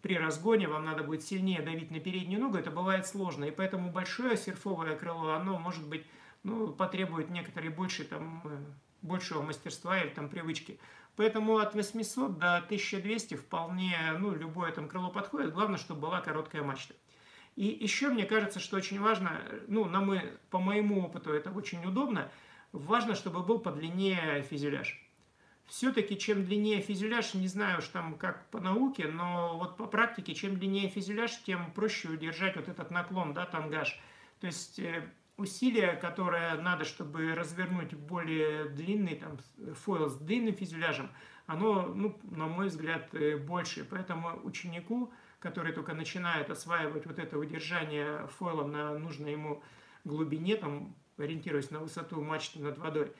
при 0.00 0.16
разгоне 0.16 0.68
вам 0.68 0.84
надо 0.84 1.02
будет 1.02 1.22
сильнее 1.22 1.62
давить 1.62 1.90
на 1.90 1.98
переднюю 1.98 2.40
ногу, 2.40 2.58
это 2.58 2.70
бывает 2.70 3.08
сложно. 3.08 3.44
И 3.44 3.50
поэтому 3.50 3.90
большое 3.90 4.36
серфовое 4.36 4.94
крыло, 4.96 5.32
оно 5.32 5.58
может 5.58 5.84
быть, 5.88 6.06
ну, 6.44 6.68
потребует 6.68 7.28
некоторые 7.30 7.70
больше, 7.70 8.04
там, 8.04 8.42
большего 9.02 9.42
мастерства 9.42 9.98
или 9.98 10.10
там 10.10 10.28
привычки. 10.28 10.78
Поэтому 11.16 11.58
от 11.58 11.74
800 11.74 12.38
до 12.38 12.56
1200 12.56 13.34
вполне, 13.34 13.96
ну, 14.18 14.34
любое 14.34 14.72
там 14.72 14.88
крыло 14.88 15.10
подходит. 15.10 15.52
Главное, 15.52 15.78
чтобы 15.78 16.02
была 16.02 16.20
короткая 16.20 16.62
мачта. 16.62 16.94
И 17.56 17.66
еще 17.66 18.08
мне 18.08 18.24
кажется, 18.24 18.58
что 18.58 18.76
очень 18.76 19.00
важно, 19.00 19.40
ну, 19.68 19.84
на 19.84 20.00
мы, 20.00 20.38
по 20.50 20.58
моему 20.58 21.04
опыту 21.04 21.32
это 21.32 21.52
очень 21.52 21.84
удобно, 21.84 22.30
важно, 22.72 23.14
чтобы 23.14 23.44
был 23.44 23.60
подлиннее 23.60 24.42
фюзеляж. 24.42 25.00
Все-таки 25.66 26.18
чем 26.18 26.44
длиннее 26.44 26.80
фюзеляж, 26.80 27.34
не 27.34 27.46
знаю 27.46 27.78
уж 27.78 27.86
там 27.88 28.16
как 28.16 28.50
по 28.50 28.60
науке, 28.60 29.06
но 29.06 29.56
вот 29.56 29.76
по 29.76 29.86
практике, 29.86 30.34
чем 30.34 30.58
длиннее 30.58 30.88
фюзеляж, 30.88 31.42
тем 31.44 31.70
проще 31.72 32.08
удержать 32.08 32.56
вот 32.56 32.68
этот 32.68 32.90
наклон, 32.90 33.32
да, 33.32 33.46
тангаж. 33.46 33.98
То 34.40 34.48
есть 34.48 34.80
э, 34.80 35.08
усилие, 35.36 35.96
которое 35.96 36.56
надо, 36.56 36.84
чтобы 36.84 37.34
развернуть 37.34 37.94
более 37.94 38.66
длинный 38.66 39.16
там, 39.16 39.38
фойл 39.74 40.08
с 40.08 40.16
длинным 40.16 40.54
фюзеляжем, 40.54 41.10
оно, 41.46 41.86
ну, 41.86 42.18
на 42.22 42.46
мой 42.46 42.68
взгляд, 42.68 43.14
э, 43.14 43.36
больше. 43.36 43.84
Поэтому 43.84 44.40
ученику, 44.44 45.12
который 45.40 45.72
только 45.72 45.94
начинает 45.94 46.50
осваивать 46.50 47.06
вот 47.06 47.18
это 47.18 47.38
удержание 47.38 48.26
фойлом 48.38 48.72
на 48.72 48.98
нужной 48.98 49.32
ему 49.32 49.62
глубине, 50.04 50.56
там, 50.56 50.94
ориентируясь 51.18 51.70
на 51.70 51.80
высоту 51.80 52.22
мачты 52.22 52.60
над 52.60 52.78
водой, 52.78 53.12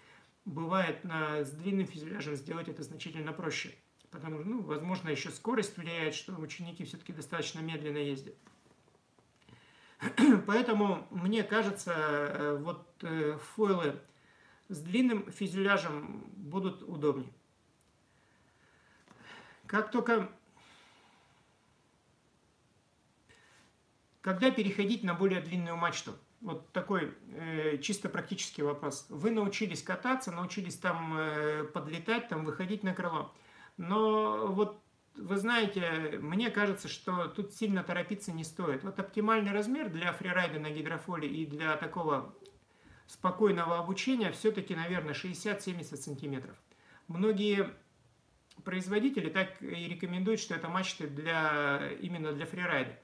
бывает 0.44 1.05
на, 1.05 1.44
с 1.44 1.50
длинным 1.50 1.87
фюзеляжем 1.87 2.37
сделать 2.37 2.68
это 2.68 2.83
значительно 2.83 3.33
проще. 3.33 3.74
Потому 4.11 4.38
что, 4.38 4.48
ну, 4.48 4.62
возможно, 4.62 5.09
еще 5.09 5.31
скорость 5.31 5.77
влияет, 5.77 6.14
что 6.14 6.35
ученики 6.37 6.85
все-таки 6.85 7.12
достаточно 7.12 7.61
медленно 7.61 7.98
ездят. 7.98 8.37
Поэтому, 10.47 11.07
мне 11.11 11.43
кажется, 11.43 11.93
э, 11.95 12.57
вот 12.61 12.87
э, 13.03 13.38
фойлы 13.55 14.01
с 14.69 14.81
длинным 14.81 15.31
фюзеляжем 15.31 16.25
будут 16.37 16.83
удобнее. 16.83 17.33
Как 19.67 19.90
только... 19.90 20.31
Когда 24.21 24.51
переходить 24.51 25.05
на 25.05 25.14
более 25.14 25.40
длинную 25.40 25.77
мачту? 25.77 26.12
Вот 26.40 26.71
такой 26.73 27.14
э, 27.33 27.79
чисто 27.79 28.09
практический 28.09 28.62
вопрос. 28.62 29.07
Вы 29.09 29.31
научились 29.31 29.83
кататься, 29.83 30.31
научились 30.31 30.77
там 30.77 31.14
э, 31.17 31.64
подлетать, 31.64 32.29
там 32.29 32.45
выходить 32.45 32.83
на 32.83 32.95
крыло. 32.95 33.33
Но 33.77 34.47
вот 34.47 34.84
вы 35.16 35.37
знаете, 35.37 36.18
мне 36.20 36.50
кажется, 36.50 36.88
что 36.88 37.29
тут 37.29 37.53
сильно 37.53 37.83
торопиться 37.83 38.33
не 38.33 38.44
стоит. 38.44 38.83
Вот 38.83 38.98
оптимальный 38.98 39.53
размер 39.53 39.88
для 39.88 40.12
фрирайда 40.12 40.59
на 40.59 40.70
гидрофоле 40.70 41.29
и 41.29 41.46
для 41.46 41.77
такого 41.77 42.35
спокойного 43.07 43.79
обучения 43.79 44.33
все-таки, 44.33 44.74
наверное, 44.74 45.14
60-70 45.14 45.96
сантиметров. 45.96 46.57
Многие 47.07 47.70
производители 48.64 49.29
так 49.29 49.61
и 49.62 49.88
рекомендуют, 49.88 50.40
что 50.40 50.55
это 50.55 50.68
мачты 50.68 51.07
для, 51.07 51.92
именно 52.00 52.33
для 52.33 52.46
фрирайда. 52.46 52.98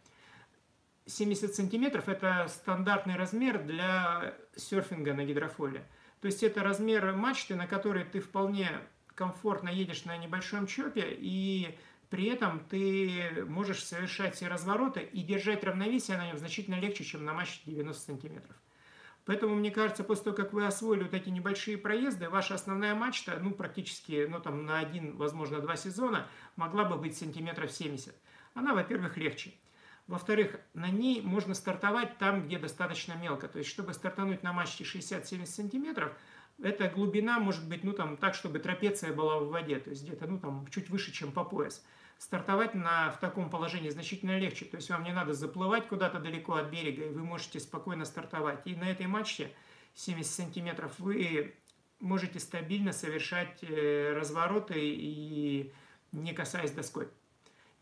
70 1.06 1.54
сантиметров– 1.54 2.04
это 2.08 2.46
стандартный 2.48 3.16
размер 3.16 3.62
для 3.62 4.34
серфинга 4.56 5.12
на 5.14 5.24
гидрофоле. 5.24 5.86
То 6.20 6.26
есть 6.26 6.42
это 6.42 6.62
размер 6.62 7.14
мачты, 7.14 7.56
на 7.56 7.66
которой 7.66 8.04
ты 8.04 8.20
вполне 8.20 8.68
комфортно 9.14 9.68
едешь 9.68 10.04
на 10.04 10.16
небольшом 10.16 10.66
чопе, 10.66 11.06
и 11.10 11.78
при 12.10 12.26
этом 12.26 12.60
ты 12.68 13.44
можешь 13.48 13.84
совершать 13.84 14.34
все 14.34 14.48
развороты 14.48 15.00
и 15.00 15.22
держать 15.22 15.64
равновесие 15.64 16.18
на 16.18 16.26
нем 16.26 16.38
значительно 16.38 16.78
легче, 16.78 17.04
чем 17.04 17.24
на 17.24 17.32
мачте 17.32 17.62
90 17.66 18.02
сантиметров. 18.02 18.56
Поэтому, 19.26 19.54
мне 19.54 19.70
кажется, 19.70 20.02
после 20.02 20.24
того, 20.24 20.36
как 20.36 20.52
вы 20.52 20.66
освоили 20.66 21.04
вот 21.04 21.14
эти 21.14 21.28
небольшие 21.28 21.78
проезды, 21.78 22.28
ваша 22.28 22.54
основная 22.54 22.96
мачта, 22.96 23.38
ну, 23.40 23.52
практически, 23.52 24.26
ну, 24.28 24.40
там, 24.40 24.64
на 24.64 24.80
один, 24.80 25.16
возможно, 25.16 25.60
два 25.60 25.76
сезона, 25.76 26.26
могла 26.56 26.84
бы 26.84 26.96
быть 26.96 27.16
сантиметров 27.16 27.70
70. 27.70 28.14
Она, 28.54 28.74
во-первых, 28.74 29.16
легче. 29.16 29.52
Во-вторых, 30.08 30.58
на 30.74 30.88
ней 30.88 31.22
можно 31.22 31.54
стартовать 31.54 32.18
там, 32.18 32.44
где 32.44 32.58
достаточно 32.58 33.12
мелко. 33.12 33.46
То 33.46 33.58
есть, 33.58 33.70
чтобы 33.70 33.94
стартануть 33.94 34.42
на 34.42 34.52
мачте 34.52 34.82
60-70 34.82 35.46
сантиметров, 35.46 36.12
эта 36.62 36.88
глубина 36.88 37.38
может 37.38 37.68
быть, 37.68 37.84
ну, 37.84 37.92
там, 37.92 38.16
так, 38.16 38.34
чтобы 38.34 38.58
трапеция 38.58 39.12
была 39.12 39.38
в 39.38 39.48
воде. 39.48 39.78
То 39.78 39.90
есть, 39.90 40.04
где-то, 40.04 40.26
ну, 40.26 40.38
там, 40.38 40.66
чуть 40.70 40.90
выше, 40.90 41.12
чем 41.12 41.32
по 41.32 41.44
пояс 41.44 41.82
стартовать 42.20 42.74
на, 42.74 43.10
в 43.10 43.18
таком 43.18 43.48
положении 43.48 43.88
значительно 43.88 44.38
легче. 44.38 44.66
То 44.66 44.76
есть 44.76 44.90
вам 44.90 45.04
не 45.04 45.12
надо 45.12 45.32
заплывать 45.32 45.88
куда-то 45.88 46.20
далеко 46.20 46.54
от 46.54 46.70
берега, 46.70 47.06
и 47.06 47.08
вы 47.08 47.24
можете 47.24 47.58
спокойно 47.58 48.04
стартовать. 48.04 48.60
И 48.66 48.76
на 48.76 48.90
этой 48.90 49.06
мачте 49.06 49.50
70 49.94 50.30
сантиметров 50.30 50.92
вы 50.98 51.54
можете 51.98 52.38
стабильно 52.38 52.92
совершать 52.92 53.62
э, 53.62 54.12
развороты 54.12 54.74
и 54.78 55.72
не 56.12 56.34
касаясь 56.34 56.72
доской. 56.72 57.08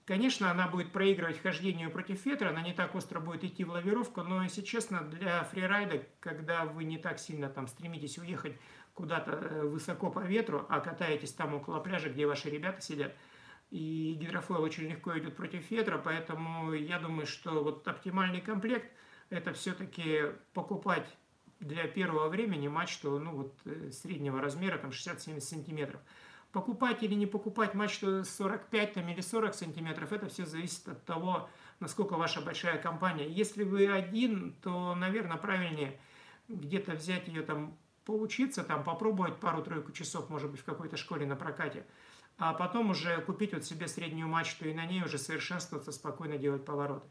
Конечно, 0.09 0.51
она 0.51 0.69
будет 0.69 0.91
проигрывать 0.91 1.41
хождению 1.41 1.91
против 1.91 2.25
ветра, 2.25 2.49
она 2.49 2.63
не 2.63 2.73
так 2.73 2.95
остро 2.95 3.21
будет 3.21 3.45
идти 3.45 3.63
в 3.63 3.71
лавировку, 3.71 4.23
но, 4.23 4.43
если 4.43 4.63
честно, 4.63 5.03
для 5.03 5.45
фрирайда, 5.45 6.03
когда 6.19 6.65
вы 6.65 6.85
не 6.85 6.97
так 6.97 7.19
сильно 7.19 7.51
там 7.51 7.69
стремитесь 7.69 8.17
уехать 8.17 8.57
куда-то 8.95 9.33
э, 9.33 9.63
высоко 9.67 10.11
по 10.11 10.21
ветру, 10.21 10.65
а 10.71 10.81
катаетесь 10.81 11.35
там 11.35 11.55
около 11.55 11.79
пляжа, 11.81 12.09
где 12.09 12.27
ваши 12.27 12.49
ребята 12.51 12.81
сидят– 12.81 13.15
и 13.71 14.17
гидрофойл 14.19 14.63
очень 14.63 14.85
легко 14.85 15.17
идет 15.19 15.37
против 15.37 15.71
ветра, 15.71 16.01
поэтому 16.03 16.73
я 16.73 16.99
думаю, 16.99 17.27
что 17.27 17.63
вот 17.63 17.87
оптимальный 17.87 18.41
комплект 18.41 18.91
это 19.29 19.53
все-таки 19.53 20.23
покупать 20.55 21.07
для 21.61 21.87
первого 21.87 22.29
времени 22.29 22.69
мачту 22.69 23.19
ну, 23.19 23.33
вот, 23.33 23.59
э, 23.67 23.91
среднего 23.91 24.41
размера, 24.41 24.79
там 24.79 24.91
60-70 24.91 25.41
сантиметров. 25.41 26.01
Покупать 26.53 27.03
или 27.03 27.15
не 27.15 27.27
покупать 27.27 27.75
мачту 27.75 28.25
45 28.25 28.95
там, 28.95 29.09
или 29.09 29.21
40 29.21 29.55
сантиметров, 29.55 30.13
это 30.13 30.29
все 30.29 30.47
зависит 30.47 30.89
от 30.89 31.05
того, 31.05 31.49
насколько 31.79 32.15
ваша 32.17 32.41
большая 32.41 32.79
компания. 32.79 33.29
Если 33.29 33.65
вы 33.65 33.87
один, 33.87 34.55
то, 34.63 34.95
наверное, 34.95 35.37
правильнее 35.37 36.01
где-то 36.49 36.93
взять 36.93 37.29
ее 37.29 37.43
там, 37.43 37.77
поучиться, 38.05 38.65
там, 38.65 38.83
попробовать 38.83 39.39
пару-тройку 39.39 39.93
часов, 39.93 40.31
может 40.31 40.51
быть, 40.51 40.61
в 40.61 40.65
какой-то 40.65 40.97
школе 40.97 41.27
на 41.27 41.37
прокате 41.37 41.85
а 42.39 42.55
потом 42.55 42.91
уже 42.91 43.21
купить 43.23 43.53
вот 43.53 43.65
себе 43.65 43.89
среднюю 43.89 44.29
мачту 44.29 44.69
и 44.69 44.75
на 44.75 44.87
ней 44.87 45.03
уже 45.03 45.19
совершенствоваться, 45.19 45.91
спокойно 45.91 46.39
делать 46.39 46.65
повороты. 46.65 47.09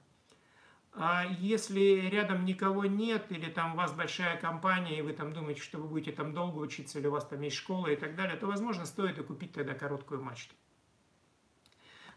А 1.00 1.26
если 1.40 2.10
рядом 2.10 2.44
никого 2.44 2.86
нет, 2.86 3.28
или 3.30 3.52
там 3.52 3.74
у 3.74 3.78
вас 3.78 3.94
большая 3.94 4.36
компания, 4.38 4.98
и 4.98 5.02
вы 5.04 5.14
там 5.14 5.32
думаете, 5.32 5.62
что 5.62 5.78
вы 5.78 5.88
будете 5.88 6.12
там 6.12 6.34
долго 6.34 6.58
учиться, 6.58 6.98
или 6.98 7.06
у 7.06 7.12
вас 7.12 7.26
там 7.26 7.40
есть 7.42 7.56
школа 7.56 7.88
и 7.88 7.96
так 7.96 8.16
далее, 8.16 8.36
то, 8.36 8.48
возможно, 8.48 8.86
стоит 8.88 9.20
и 9.20 9.24
купить 9.24 9.54
тогда 9.54 9.76
короткую 9.76 10.24
мачту. 10.24 10.56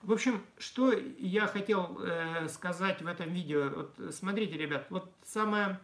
В 0.00 0.12
общем, 0.12 0.42
что 0.56 0.92
я 0.92 1.46
хотел 1.46 2.00
э, 2.00 2.48
сказать 2.48 3.02
в 3.02 3.06
этом 3.06 3.30
видео. 3.30 3.68
Вот, 3.68 4.14
смотрите, 4.14 4.56
ребят, 4.56 4.86
вот 4.88 5.14
самое 5.24 5.78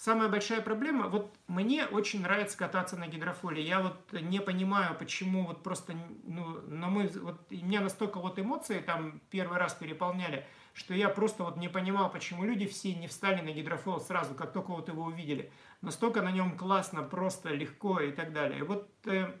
Самая 0.00 0.30
большая 0.30 0.62
проблема, 0.62 1.08
вот 1.08 1.30
мне 1.46 1.84
очень 1.84 2.22
нравится 2.22 2.56
кататься 2.56 2.96
на 2.96 3.06
гидрофоле. 3.06 3.62
Я 3.62 3.80
вот 3.80 3.98
не 4.12 4.40
понимаю, 4.40 4.96
почему 4.98 5.44
вот 5.44 5.62
просто, 5.62 5.92
ну, 6.24 6.58
на 6.68 6.88
мой 6.88 7.08
вот 7.08 7.38
меня 7.50 7.82
настолько 7.82 8.18
вот 8.18 8.38
эмоции 8.38 8.80
там 8.80 9.20
первый 9.28 9.58
раз 9.58 9.74
переполняли, 9.74 10.46
что 10.72 10.94
я 10.94 11.08
просто 11.08 11.44
вот 11.44 11.56
не 11.56 11.68
понимал, 11.68 12.10
почему 12.10 12.44
люди 12.44 12.66
все 12.66 12.94
не 12.94 13.08
встали 13.08 13.40
на 13.40 13.52
гидрофол 13.52 14.00
сразу, 14.00 14.34
как 14.34 14.52
только 14.52 14.70
вот 14.70 14.88
его 14.88 15.04
увидели. 15.04 15.50
Настолько 15.82 16.22
на 16.22 16.30
нем 16.30 16.56
классно, 16.56 17.02
просто 17.02 17.50
легко 17.50 18.00
и 18.00 18.12
так 18.12 18.32
далее. 18.32 18.60
И 18.60 18.62
вот 18.62 18.88
э, 19.06 19.32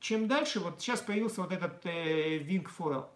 чем 0.00 0.26
дальше, 0.26 0.60
вот 0.60 0.80
сейчас 0.80 1.00
появился 1.00 1.42
вот 1.42 1.52
этот 1.52 1.86
э, 1.86 2.38
Wing 2.38 2.66
Foil. 2.78 3.06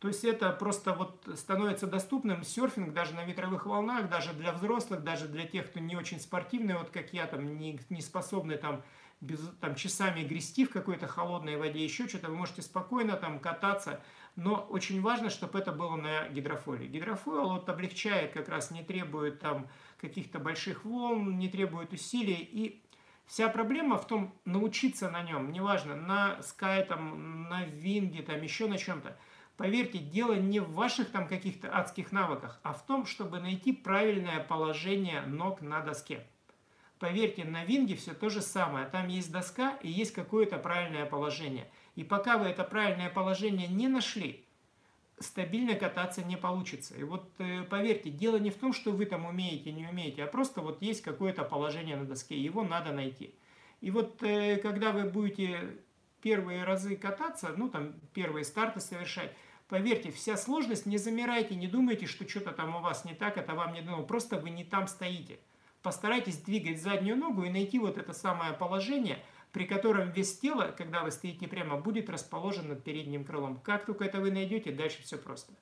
То 0.00 0.08
есть 0.08 0.24
это 0.24 0.50
просто 0.50 0.94
вот 0.94 1.28
становится 1.36 1.86
доступным 1.86 2.42
серфинг 2.42 2.92
даже 2.92 3.14
на 3.14 3.24
ветровых 3.24 3.66
волнах, 3.66 4.08
даже 4.08 4.32
для 4.32 4.50
взрослых, 4.52 5.04
даже 5.04 5.28
для 5.28 5.46
тех, 5.46 5.70
кто 5.70 5.78
не 5.78 5.94
очень 5.94 6.18
спортивный, 6.18 6.74
вот 6.74 6.90
как 6.90 7.12
я, 7.12 7.28
там, 7.28 7.56
не, 7.56 7.78
не 7.88 8.00
способный 8.02 8.56
там, 8.56 8.82
без, 9.20 9.38
там 9.60 9.76
часами 9.76 10.24
грести 10.24 10.64
в 10.64 10.70
какой-то 10.70 11.06
холодной 11.06 11.56
воде, 11.56 11.84
еще 11.84 12.08
что-то, 12.08 12.30
вы 12.30 12.34
можете 12.34 12.62
спокойно 12.62 13.16
там 13.16 13.38
кататься, 13.38 14.02
но 14.36 14.66
очень 14.70 15.00
важно, 15.00 15.30
чтобы 15.30 15.58
это 15.58 15.72
было 15.72 15.96
на 15.96 16.28
гидрофоиле. 16.28 16.86
Гидрофоил 16.86 17.50
вот 17.50 17.68
облегчает, 17.68 18.32
как 18.32 18.48
раз 18.48 18.70
не 18.70 18.82
требует 18.82 19.40
там 19.40 19.68
каких-то 20.00 20.38
больших 20.38 20.84
волн, 20.84 21.38
не 21.38 21.48
требует 21.48 21.92
усилий, 21.92 22.48
и 22.52 22.82
Вся 23.24 23.48
проблема 23.48 23.98
в 23.98 24.06
том, 24.06 24.34
научиться 24.44 25.08
на 25.08 25.22
нем, 25.22 25.52
неважно, 25.52 25.94
на 25.94 26.40
Sky, 26.40 26.84
там, 26.84 27.48
на 27.48 27.64
Винге, 27.64 28.20
там, 28.20 28.42
еще 28.42 28.66
на 28.66 28.76
чем-то– 28.76 29.16
Поверьте, 29.56 29.98
дело 29.98 30.32
не 30.34 30.60
в 30.60 30.72
ваших 30.72 31.10
там 31.10 31.28
каких-то 31.28 31.72
адских 31.72 32.10
навыках, 32.10 32.58
а 32.62 32.72
в 32.72 32.84
том, 32.84 33.06
чтобы 33.06 33.38
найти 33.38 33.72
правильное 33.72 34.40
положение 34.40 35.20
ног 35.22 35.60
на 35.60 35.80
доске. 35.82 36.26
Поверьте, 36.98 37.44
на 37.44 37.64
винге 37.64 37.96
все 37.96 38.14
то 38.14 38.28
же 38.28 38.42
самое. 38.42 38.86
Там 38.86 39.08
есть 39.08 39.30
доска 39.30 39.76
и 39.82 39.88
есть 39.88 40.12
какое-то 40.14 40.58
правильное 40.58 41.04
положение. 41.04 41.70
И 41.94 42.04
пока 42.04 42.38
вы 42.38 42.46
это 42.46 42.64
правильное 42.64 43.10
положение 43.10 43.68
не 43.68 43.88
нашли, 43.88 44.44
стабильно 45.18 45.74
кататься 45.74 46.24
не 46.24 46.36
получится. 46.36 46.94
И 46.96 47.04
вот 47.04 47.30
э, 47.38 47.62
поверьте, 47.64 48.10
дело 48.10 48.36
не 48.36 48.50
в 48.50 48.56
том, 48.56 48.72
что 48.72 48.92
вы 48.92 49.06
там 49.06 49.26
умеете, 49.26 49.72
не 49.72 49.86
умеете, 49.86 50.24
а 50.24 50.26
просто 50.26 50.60
вот 50.60 50.82
есть 50.82 51.02
какое-то 51.02 51.44
положение 51.44 51.96
на 51.96 52.04
доске, 52.04 52.38
его 52.38 52.62
надо 52.64 52.92
найти. 52.92 53.34
И 53.80 53.90
вот 53.90 54.22
э, 54.22 54.56
когда 54.56 54.92
вы 54.92 55.04
будете 55.04 55.76
первые 56.22 56.64
разы 56.64 56.96
кататься, 56.96 57.52
ну 57.56 57.68
там 57.68 57.94
первые 58.14 58.44
старты 58.44 58.80
совершать, 58.80 59.32
Поверьте, 59.72 60.10
вся 60.10 60.36
сложность, 60.36 60.84
не 60.84 60.98
замирайте, 60.98 61.54
не 61.54 61.66
думайте, 61.66 62.04
что 62.04 62.28
что-то 62.28 62.52
там 62.52 62.76
у 62.76 62.80
вас 62.80 63.06
не 63.06 63.14
так, 63.14 63.38
это 63.38 63.54
вам 63.54 63.72
не 63.72 63.80
дано. 63.80 64.02
Просто 64.02 64.36
вы 64.36 64.50
не 64.50 64.64
там 64.64 64.86
стоите. 64.86 65.38
Постарайтесь 65.80 66.42
двигать 66.42 66.82
заднюю 66.82 67.16
ногу 67.16 67.44
и 67.44 67.48
найти 67.48 67.78
вот 67.78 67.96
это 67.96 68.12
самое 68.12 68.52
положение, 68.52 69.18
при 69.52 69.64
котором 69.64 70.10
вес 70.10 70.38
тела, 70.38 70.74
когда 70.76 71.02
вы 71.02 71.10
стоите 71.10 71.46
прямо, 71.46 71.76
будет 71.76 72.08
расположен 72.10 72.68
над 72.68 72.82
передним 72.82 73.24
крылом. 73.24 73.60
Как 73.60 73.84
только 73.84 74.04
это 74.04 74.20
вы 74.20 74.30
найдете, 74.30 74.72
дальше 74.72 75.02
все 75.02 75.18
просто. 75.18 75.52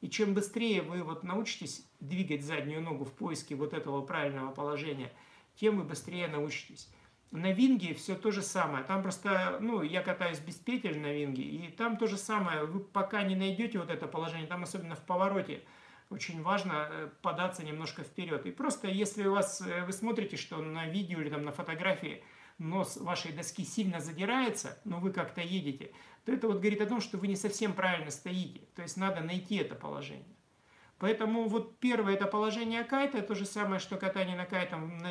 И 0.00 0.10
чем 0.10 0.34
быстрее 0.34 0.82
вы 0.82 1.04
вот 1.04 1.22
научитесь 1.22 1.86
двигать 2.00 2.44
заднюю 2.44 2.82
ногу 2.82 3.04
в 3.04 3.12
поиске 3.12 3.54
вот 3.54 3.72
этого 3.72 4.02
правильного 4.02 4.50
положения, 4.50 5.12
тем 5.54 5.76
вы 5.76 5.84
быстрее 5.84 6.26
научитесь. 6.26 6.92
На 7.30 7.52
винге 7.52 7.94
все 7.94 8.16
то 8.16 8.32
же 8.32 8.42
самое. 8.42 8.84
Там 8.84 9.02
просто, 9.02 9.58
ну, 9.60 9.82
я 9.82 10.02
катаюсь 10.02 10.40
без 10.40 10.56
петель 10.56 10.98
на 10.98 11.12
винге, 11.12 11.42
и 11.44 11.70
там 11.70 11.96
то 11.96 12.06
же 12.06 12.16
самое. 12.16 12.64
Вы 12.64 12.80
пока 12.80 13.22
не 13.22 13.36
найдете 13.36 13.78
вот 13.78 13.90
это 13.90 14.06
положение, 14.06 14.48
там 14.48 14.64
особенно 14.64 14.96
в 14.96 15.06
повороте, 15.06 15.62
очень 16.10 16.42
важно 16.42 16.88
э, 16.90 17.08
податься 17.22 17.64
немножко 17.64 18.02
вперед. 18.02 18.44
И 18.44 18.50
просто 18.50 18.88
если 18.88 19.26
у 19.26 19.32
вас, 19.32 19.62
э, 19.62 19.84
вы 19.86 19.92
смотрите, 19.92 20.36
что 20.36 20.58
на 20.58 20.86
видео 20.88 21.20
или 21.20 21.30
там 21.30 21.44
на 21.44 21.52
фотографии 21.52 22.22
нос 22.58 22.96
вашей 22.96 23.32
доски 23.32 23.64
сильно 23.64 24.00
задирается, 24.00 24.80
но 24.84 24.98
вы 24.98 25.12
как-то 25.12 25.40
едете, 25.40 25.92
то 26.24 26.32
это 26.32 26.46
вот 26.46 26.58
говорит 26.58 26.80
о 26.80 26.86
том, 26.86 27.00
что 27.00 27.18
вы 27.18 27.26
не 27.26 27.36
совсем 27.36 27.72
правильно 27.72 28.10
стоите. 28.10 28.60
То 28.74 28.82
есть 28.82 28.96
надо 28.96 29.20
найти 29.20 29.56
это 29.56 29.74
положение. 29.74 30.36
Поэтому 30.98 31.48
вот 31.48 31.78
первое 31.78 32.14
это 32.14 32.26
положение 32.26 32.84
кайта, 32.84 33.22
то 33.22 33.34
же 33.34 33.44
самое, 33.44 33.80
что 33.80 33.96
катание 33.96 34.36
на 34.36 34.46
кайтом 34.46 35.02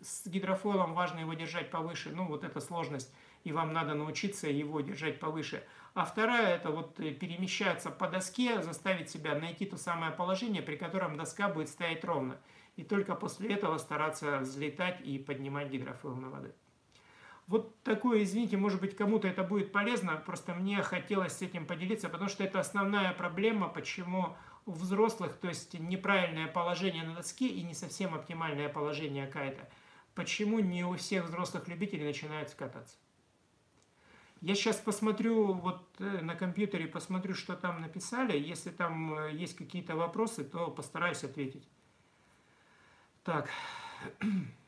с 0.00 0.26
гидрофойлом 0.26 0.94
важно 0.94 1.20
его 1.20 1.34
держать 1.34 1.70
повыше, 1.70 2.10
ну 2.10 2.26
вот 2.26 2.44
эта 2.44 2.60
сложность, 2.60 3.14
и 3.44 3.52
вам 3.52 3.72
надо 3.72 3.94
научиться 3.94 4.48
его 4.48 4.80
держать 4.80 5.20
повыше. 5.20 5.64
А 5.94 6.04
вторая 6.04 6.56
это 6.56 6.70
вот 6.70 7.00
э, 7.00 7.12
перемещаться 7.12 7.90
по 7.90 8.08
доске, 8.08 8.60
заставить 8.62 9.08
себя 9.08 9.38
найти 9.38 9.64
то 9.64 9.76
самое 9.76 10.12
положение, 10.12 10.62
при 10.62 10.76
котором 10.76 11.16
доска 11.16 11.48
будет 11.48 11.68
стоять 11.68 12.04
ровно. 12.04 12.38
И 12.76 12.82
только 12.82 13.14
после 13.14 13.54
этого 13.54 13.78
стараться 13.78 14.40
взлетать 14.40 15.00
и 15.00 15.18
поднимать 15.18 15.70
гидрофойл 15.70 16.16
на 16.16 16.28
воды. 16.28 16.52
Вот 17.46 17.80
такое, 17.84 18.24
извините, 18.24 18.56
может 18.56 18.80
быть, 18.80 18.96
кому-то 18.96 19.28
это 19.28 19.44
будет 19.44 19.70
полезно, 19.70 20.16
просто 20.16 20.52
мне 20.52 20.82
хотелось 20.82 21.34
с 21.34 21.42
этим 21.42 21.64
поделиться, 21.64 22.08
потому 22.08 22.28
что 22.28 22.42
это 22.42 22.58
основная 22.58 23.12
проблема, 23.12 23.68
почему 23.68 24.36
у 24.64 24.72
взрослых, 24.72 25.36
то 25.36 25.46
есть 25.46 25.78
неправильное 25.78 26.48
положение 26.48 27.04
на 27.04 27.14
доске 27.14 27.46
и 27.46 27.62
не 27.62 27.74
совсем 27.74 28.14
оптимальное 28.14 28.68
положение 28.68 29.28
кайта. 29.28 29.68
Почему 30.16 30.58
не 30.58 30.84
у 30.84 30.96
всех 30.96 31.26
взрослых 31.26 31.68
любителей 31.68 32.04
начинают 32.04 32.52
кататься? 32.54 32.96
Я 34.40 34.54
сейчас 34.54 34.76
посмотрю 34.76 35.52
вот 35.52 35.88
э, 35.98 36.20
на 36.20 36.34
компьютере, 36.34 36.86
посмотрю, 36.86 37.34
что 37.34 37.56
там 37.56 37.80
написали. 37.80 38.38
Если 38.38 38.70
там 38.70 39.18
э, 39.18 39.32
есть 39.32 39.56
какие-то 39.56 39.96
вопросы, 39.96 40.44
то 40.44 40.70
постараюсь 40.70 41.24
ответить. 41.24 41.66
Так. 43.24 43.50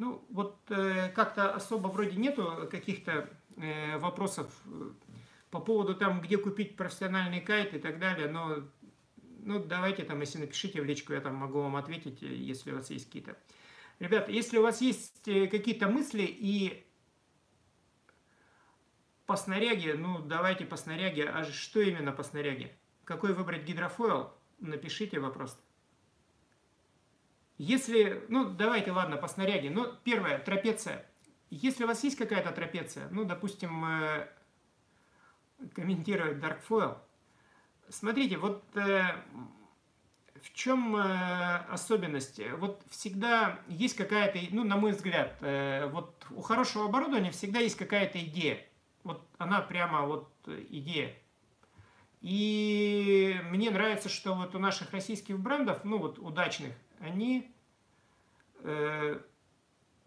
Ну, 0.00 0.24
вот 0.30 0.58
э, 0.70 1.10
как-то 1.10 1.52
особо 1.52 1.88
вроде 1.88 2.16
нету 2.16 2.66
каких-то 2.70 3.28
э, 3.58 3.98
вопросов 3.98 4.50
э, 4.64 4.92
по 5.50 5.60
поводу 5.60 5.94
там, 5.94 6.22
где 6.22 6.38
купить 6.38 6.74
профессиональный 6.74 7.42
кайт 7.42 7.74
и 7.74 7.78
так 7.78 7.98
далее, 7.98 8.30
но 8.30 8.62
ну, 9.42 9.62
давайте 9.62 10.04
там, 10.04 10.18
если 10.20 10.38
напишите 10.38 10.80
в 10.80 10.86
личку, 10.86 11.12
я 11.12 11.20
там 11.20 11.34
могу 11.34 11.60
вам 11.60 11.76
ответить, 11.76 12.22
э, 12.22 12.34
если 12.34 12.72
у 12.72 12.76
вас 12.76 12.88
есть 12.88 13.08
какие-то. 13.08 13.36
Ребята, 13.98 14.32
если 14.32 14.56
у 14.56 14.62
вас 14.62 14.80
есть 14.80 15.28
э, 15.28 15.48
какие-то 15.48 15.86
мысли 15.86 16.22
и 16.22 16.82
по 19.26 19.36
снаряге, 19.36 19.96
ну, 19.96 20.20
давайте 20.20 20.64
по 20.64 20.76
снаряге, 20.76 21.28
а 21.28 21.44
что 21.44 21.82
именно 21.82 22.12
по 22.12 22.22
снаряге? 22.22 22.74
Какой 23.04 23.34
выбрать 23.34 23.64
гидрофойл? 23.64 24.32
Напишите 24.60 25.20
вопрос. 25.20 25.60
Если, 27.62 28.24
ну 28.30 28.48
давайте, 28.48 28.90
ладно, 28.90 29.18
по 29.18 29.28
снаряге. 29.28 29.68
Ну, 29.68 29.92
первое, 30.02 30.38
трапеция. 30.38 31.04
Если 31.50 31.84
у 31.84 31.86
вас 31.86 32.02
есть 32.02 32.16
какая-то 32.16 32.52
трапеция, 32.52 33.06
ну, 33.10 33.26
допустим, 33.26 33.84
э, 33.84 34.26
комментирует 35.74 36.42
Dark 36.42 36.60
Foil. 36.66 36.96
Смотрите, 37.90 38.38
вот 38.38 38.64
э, 38.76 39.02
в 40.40 40.54
чем 40.54 40.96
э, 40.96 41.56
особенность? 41.68 42.40
Вот 42.56 42.82
всегда 42.88 43.60
есть 43.68 43.94
какая-то, 43.94 44.38
ну, 44.52 44.64
на 44.64 44.78
мой 44.78 44.92
взгляд, 44.92 45.36
э, 45.42 45.86
вот 45.92 46.14
у 46.30 46.40
хорошего 46.40 46.86
оборудования 46.86 47.30
всегда 47.30 47.58
есть 47.60 47.76
какая-то 47.76 48.18
идея. 48.24 48.58
Вот 49.04 49.28
она 49.36 49.60
прямо 49.60 50.06
вот 50.06 50.32
идея. 50.46 51.14
И 52.22 53.38
мне 53.50 53.70
нравится, 53.70 54.08
что 54.08 54.32
вот 54.34 54.54
у 54.54 54.58
наших 54.58 54.92
российских 54.92 55.38
брендов, 55.38 55.84
ну 55.84 55.98
вот 55.98 56.18
удачных, 56.18 56.72
они 57.00 57.50
э, 58.62 59.20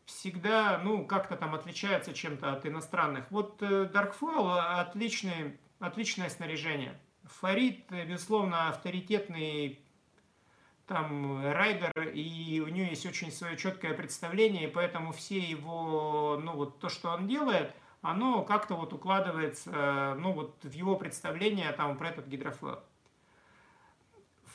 всегда, 0.05 0.79
ну, 0.83 1.05
как-то 1.05 1.35
там 1.35 1.55
отличаются 1.55 2.13
чем-то 2.13 2.53
от 2.53 2.65
иностранных. 2.65 3.29
Вот 3.31 3.61
э, 3.61 3.89
Darkfall 3.93 4.59
отличный, 4.79 5.59
отличное 5.79 6.29
снаряжение. 6.29 6.99
Фарид, 7.23 7.89
безусловно, 7.89 8.69
авторитетный 8.69 9.79
там 10.85 11.41
райдер, 11.41 12.09
и 12.13 12.59
у 12.59 12.67
нее 12.67 12.89
есть 12.89 13.05
очень 13.05 13.31
свое 13.31 13.55
четкое 13.57 13.93
представление, 13.93 14.65
и 14.65 14.71
поэтому 14.71 15.13
все 15.13 15.39
его, 15.39 16.39
ну 16.43 16.53
вот 16.53 16.79
то, 16.79 16.89
что 16.89 17.11
он 17.11 17.25
делает, 17.25 17.73
оно 18.01 18.43
как-то 18.43 18.75
вот 18.75 18.91
укладывается, 18.91 20.15
ну 20.19 20.33
вот 20.33 20.61
в 20.61 20.71
его 20.73 20.97
представление 20.97 21.71
там 21.71 21.97
про 21.97 22.09
этот 22.09 22.27
гидрофлот. 22.27 22.83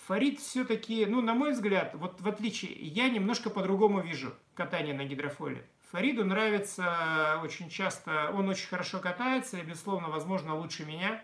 Фарид 0.09 0.41
все-таки, 0.41 1.05
ну, 1.05 1.21
на 1.21 1.35
мой 1.35 1.53
взгляд, 1.53 1.95
вот 1.95 2.23
в 2.23 2.27
отличие, 2.27 2.73
я 2.73 3.11
немножко 3.11 3.51
по-другому 3.51 4.01
вижу 4.01 4.33
катание 4.55 4.95
на 4.95 5.05
гидрофоле. 5.05 5.67
Фариду 5.93 6.25
нравится 6.25 7.39
очень 7.43 7.69
часто, 7.69 8.31
он 8.33 8.49
очень 8.49 8.69
хорошо 8.69 9.01
катается, 9.01 9.59
и, 9.59 9.63
безусловно, 9.63 10.09
возможно, 10.09 10.57
лучше 10.57 10.87
меня. 10.87 11.23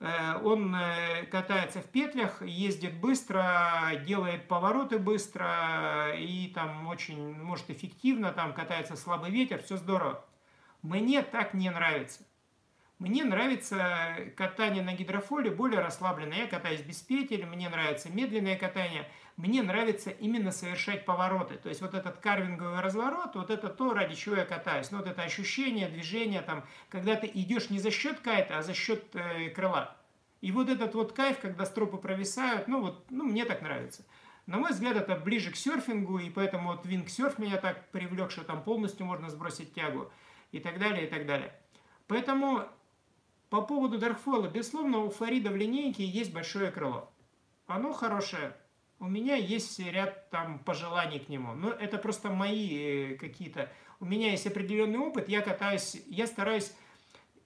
Э, 0.00 0.38
он 0.44 0.74
э, 0.74 1.24
катается 1.30 1.80
в 1.80 1.86
петлях, 1.86 2.42
ездит 2.42 3.00
быстро, 3.00 3.92
делает 4.06 4.48
повороты 4.48 4.98
быстро 4.98 6.14
и 6.14 6.48
там 6.48 6.88
очень, 6.88 7.32
может, 7.40 7.70
эффективно, 7.70 8.32
там 8.32 8.52
катается 8.52 8.96
слабый 8.96 9.30
ветер, 9.30 9.62
все 9.62 9.78
здорово. 9.78 10.22
Мне 10.82 11.22
так 11.22 11.54
не 11.54 11.70
нравится. 11.70 12.20
Мне 13.00 13.24
нравится 13.24 14.30
катание 14.36 14.82
на 14.82 14.92
гидрофоле 14.92 15.50
более 15.50 15.80
расслабленное. 15.80 16.40
Я 16.40 16.46
катаюсь 16.46 16.82
без 16.82 17.00
петель, 17.00 17.46
мне 17.46 17.70
нравится 17.70 18.10
медленное 18.10 18.58
катание. 18.58 19.08
Мне 19.38 19.62
нравится 19.62 20.10
именно 20.10 20.52
совершать 20.52 21.06
повороты. 21.06 21.54
То 21.54 21.70
есть 21.70 21.80
вот 21.80 21.94
этот 21.94 22.18
карвинговый 22.18 22.80
разворот, 22.80 23.36
вот 23.36 23.48
это 23.48 23.70
то, 23.70 23.94
ради 23.94 24.14
чего 24.14 24.36
я 24.36 24.44
катаюсь. 24.44 24.90
Ну, 24.90 24.98
вот 24.98 25.06
это 25.06 25.22
ощущение, 25.22 25.88
движение, 25.88 26.42
там, 26.42 26.66
когда 26.90 27.16
ты 27.16 27.26
идешь 27.32 27.70
не 27.70 27.78
за 27.78 27.90
счет 27.90 28.20
кайта, 28.20 28.58
а 28.58 28.62
за 28.62 28.74
счет 28.74 29.02
э, 29.14 29.48
крыла. 29.48 29.96
И 30.42 30.52
вот 30.52 30.68
этот 30.68 30.94
вот 30.94 31.14
кайф, 31.14 31.38
когда 31.40 31.64
стропы 31.64 31.96
провисают, 31.96 32.68
ну 32.68 32.82
вот, 32.82 33.06
ну 33.08 33.24
мне 33.24 33.46
так 33.46 33.62
нравится. 33.62 34.04
На 34.44 34.58
мой 34.58 34.72
взгляд, 34.72 34.98
это 34.98 35.16
ближе 35.16 35.50
к 35.50 35.56
серфингу, 35.56 36.18
и 36.18 36.28
поэтому 36.28 36.72
вот 36.72 36.84
винг-серф 36.84 37.38
меня 37.38 37.56
так 37.56 37.90
привлек, 37.92 38.30
что 38.30 38.44
там 38.44 38.62
полностью 38.62 39.06
можно 39.06 39.30
сбросить 39.30 39.72
тягу 39.72 40.12
и 40.52 40.60
так 40.60 40.78
далее, 40.78 41.06
и 41.06 41.08
так 41.08 41.24
далее. 41.24 41.54
Поэтому 42.06 42.66
по 43.50 43.62
поводу 43.62 43.98
Даркфола, 43.98 44.46
безусловно, 44.46 44.98
у 44.98 45.10
Флорида 45.10 45.50
в 45.50 45.56
линейке 45.56 46.04
есть 46.04 46.32
большое 46.32 46.70
крыло. 46.70 47.12
Оно 47.66 47.92
хорошее. 47.92 48.56
У 49.00 49.06
меня 49.06 49.34
есть 49.34 49.78
ряд 49.80 50.30
там 50.30 50.60
пожеланий 50.60 51.18
к 51.18 51.28
нему. 51.28 51.52
Но 51.54 51.70
это 51.70 51.98
просто 51.98 52.30
мои 52.30 53.12
э, 53.12 53.14
какие-то... 53.16 53.70
У 53.98 54.04
меня 54.04 54.30
есть 54.30 54.46
определенный 54.46 54.98
опыт. 54.98 55.28
Я 55.28 55.40
катаюсь, 55.40 56.00
я 56.06 56.26
стараюсь 56.26 56.72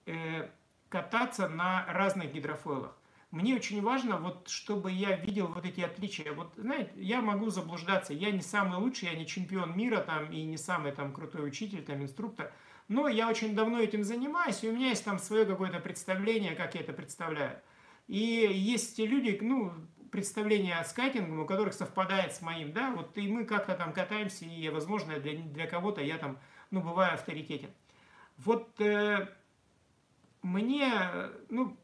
э, 0.05 0.49
кататься 0.91 1.49
на 1.49 1.87
разных 1.89 2.33
гидрофойлах. 2.33 2.97
Мне 3.31 3.55
очень 3.55 3.81
важно, 3.83 4.19
вот, 4.19 4.49
чтобы 4.49 4.93
я 4.93 5.17
видел 5.17 5.47
вот 5.47 5.65
эти 5.65 5.81
отличия. 5.81 6.33
Вот, 6.33 6.53
знаете, 6.57 6.93
я 6.97 7.23
могу 7.23 7.49
заблуждаться. 7.51 8.13
Я 8.13 8.31
не 8.31 8.43
самый 8.43 8.79
лучший, 8.79 9.09
я 9.09 9.15
не 9.15 9.27
чемпион 9.27 9.77
мира 9.77 10.01
там 10.01 10.31
и 10.31 10.43
не 10.45 10.59
самый 10.59 10.93
там 10.93 11.13
крутой 11.13 11.49
учитель, 11.49 11.83
там 11.83 12.03
инструктор. 12.03 12.53
Но 12.89 13.09
я 13.09 13.29
очень 13.29 13.55
давно 13.55 13.81
этим 13.81 14.05
занимаюсь, 14.05 14.63
и 14.63 14.69
у 14.69 14.73
меня 14.73 14.89
есть 14.89 15.05
там 15.05 15.19
свое 15.19 15.47
какое-то 15.47 15.81
представление, 15.81 16.55
как 16.55 16.75
я 16.75 16.83
это 16.83 16.93
представляю. 16.93 17.61
И 18.09 18.19
есть 18.19 18.99
люди, 18.99 19.39
ну, 19.41 19.73
представления 20.11 20.77
о 20.77 20.85
скайтингом, 20.85 21.41
у 21.41 21.47
которых 21.47 21.75
совпадает 21.75 22.35
с 22.35 22.43
моим, 22.43 22.73
да, 22.73 22.91
вот 22.91 23.17
и 23.17 23.27
мы 23.27 23.45
как-то 23.45 23.75
там 23.75 23.93
катаемся, 23.93 24.45
и, 24.45 24.69
возможно, 24.69 25.19
для, 25.19 25.35
для 25.39 25.67
кого-то 25.67 26.03
я 26.03 26.19
там, 26.19 26.39
ну, 26.71 26.83
бываю 26.83 27.15
авторитетен. 27.15 27.71
Вот 28.37 28.81
э, 28.81 29.29
мне, 30.43 30.89
ну, 31.49 31.77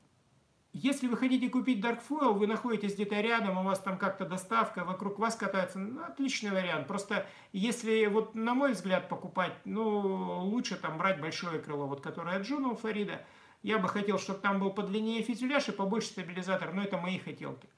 если 0.73 1.09
вы 1.09 1.17
хотите 1.17 1.49
купить 1.49 1.85
Dark 1.85 2.01
Foil, 2.09 2.33
вы 2.33 2.47
находитесь 2.47 2.95
где-то 2.95 3.21
рядом, 3.21 3.59
у 3.59 3.65
вас 3.65 3.81
там 3.81 3.99
как-то 3.99 4.25
доставка, 4.25 4.85
вокруг 4.85 5.19
вас 5.19 5.35
катается, 5.35 5.79
ну, 5.81 6.05
отличный 6.05 6.51
вариант. 6.51 6.87
Просто 6.87 7.27
если, 7.53 8.07
вот 8.07 8.37
на 8.37 8.55
мой 8.55 8.73
взгляд, 8.73 9.09
покупать, 9.09 9.55
ну, 9.65 10.43
лучше 10.45 10.77
там 10.77 10.97
брать 10.97 11.21
большое 11.21 11.61
крыло, 11.61 11.87
вот 11.87 12.01
которое 12.01 12.37
от 12.37 12.43
Джуна 12.43 12.69
у. 12.77 13.27
Я 13.63 13.79
бы 13.79 13.89
хотел, 13.89 14.19
чтобы 14.19 14.39
там 14.39 14.61
был 14.61 14.71
подлиннее 14.71 15.23
фюзеляж 15.23 15.69
и 15.69 15.73
побольше 15.73 16.09
стабилизатор, 16.09 16.73
но 16.73 16.83
это 16.83 16.97
мои 16.97 17.19
хотелки. 17.19 17.69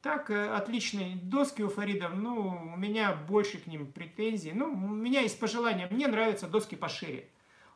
Так, 0.00 0.30
э, 0.30 0.48
отличные 0.54 1.16
доски 1.16 1.62
у 1.62 1.68
Фарида, 1.68 2.08
ну, 2.08 2.72
у 2.74 2.76
меня 2.76 3.14
больше 3.14 3.58
к 3.58 3.66
ним 3.66 3.90
претензий. 3.90 4.52
Ну, 4.52 4.72
у 4.72 4.76
меня 4.76 5.20
есть 5.20 5.38
пожелание, 5.38 5.88
мне 5.90 6.06
нравятся 6.08 6.48
доски 6.48 6.76
пошире. 6.76 7.28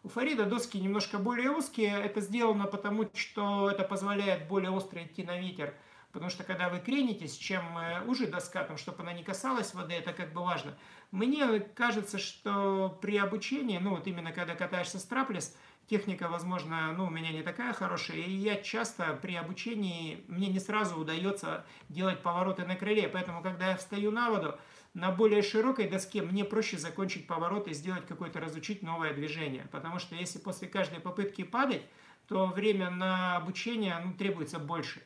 У 0.06 0.08
Фарида 0.08 0.46
доски 0.46 0.78
немножко 0.78 1.18
более 1.18 1.50
узкие. 1.50 2.00
Это 2.00 2.20
сделано 2.20 2.68
потому, 2.68 3.10
что 3.14 3.68
это 3.68 3.82
позволяет 3.82 4.46
более 4.46 4.70
остро 4.70 5.02
идти 5.02 5.24
на 5.24 5.36
ветер. 5.36 5.74
Потому 6.12 6.30
что 6.30 6.44
когда 6.44 6.68
вы 6.68 6.78
кренитесь, 6.78 7.36
чем 7.36 7.76
э, 7.76 8.04
уже 8.06 8.28
доска, 8.28 8.62
там, 8.62 8.76
чтобы 8.76 9.02
она 9.02 9.12
не 9.12 9.24
касалась 9.24 9.74
воды, 9.74 9.94
это 9.94 10.12
как 10.12 10.32
бы 10.32 10.42
важно. 10.42 10.78
Мне 11.10 11.58
кажется, 11.58 12.20
что 12.20 12.96
при 13.02 13.16
обучении, 13.16 13.78
ну 13.78 13.96
вот 13.96 14.06
именно 14.06 14.30
когда 14.30 14.54
катаешься 14.54 15.00
страплес, 15.00 15.56
техника, 15.88 16.28
возможно, 16.28 16.92
ну, 16.92 17.06
у 17.06 17.10
меня 17.10 17.32
не 17.32 17.42
такая 17.42 17.72
хорошая, 17.72 18.18
и 18.18 18.30
я 18.30 18.62
часто 18.62 19.18
при 19.20 19.34
обучении, 19.34 20.24
мне 20.28 20.46
не 20.46 20.60
сразу 20.60 20.96
удается 20.96 21.66
делать 21.88 22.22
повороты 22.22 22.64
на 22.64 22.76
крыле, 22.76 23.08
поэтому, 23.08 23.42
когда 23.42 23.70
я 23.70 23.76
встаю 23.76 24.12
на 24.12 24.30
воду, 24.30 24.56
на 24.96 25.12
более 25.12 25.42
широкой 25.42 25.88
доске 25.88 26.22
мне 26.22 26.42
проще 26.42 26.78
закончить 26.78 27.26
поворот 27.26 27.68
и 27.68 27.74
сделать 27.74 28.06
какое-то, 28.06 28.40
разучить 28.40 28.82
новое 28.82 29.12
движение, 29.12 29.68
потому 29.70 29.98
что 29.98 30.14
если 30.14 30.38
после 30.38 30.68
каждой 30.68 31.00
попытки 31.00 31.44
падать, 31.44 31.82
то 32.28 32.46
время 32.46 32.88
на 32.88 33.36
обучение 33.36 33.94
ну, 34.02 34.14
требуется 34.14 34.58
больше. 34.58 35.02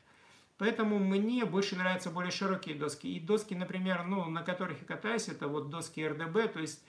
Поэтому 0.59 1.01
мне 1.01 1.45
больше 1.45 1.75
нравятся 1.75 2.11
более 2.11 2.31
широкие 2.31 2.77
доски. 2.77 3.17
И 3.17 3.19
доски, 3.19 3.55
например, 3.55 4.05
ну, 4.05 4.27
на 4.27 4.45
которых 4.45 4.81
я 4.81 4.87
катаюсь, 4.87 5.27
это 5.27 5.49
вот 5.49 5.71
доски 5.71 6.07
РДБ, 6.07 6.53
то 6.53 6.61
есть 6.61 6.85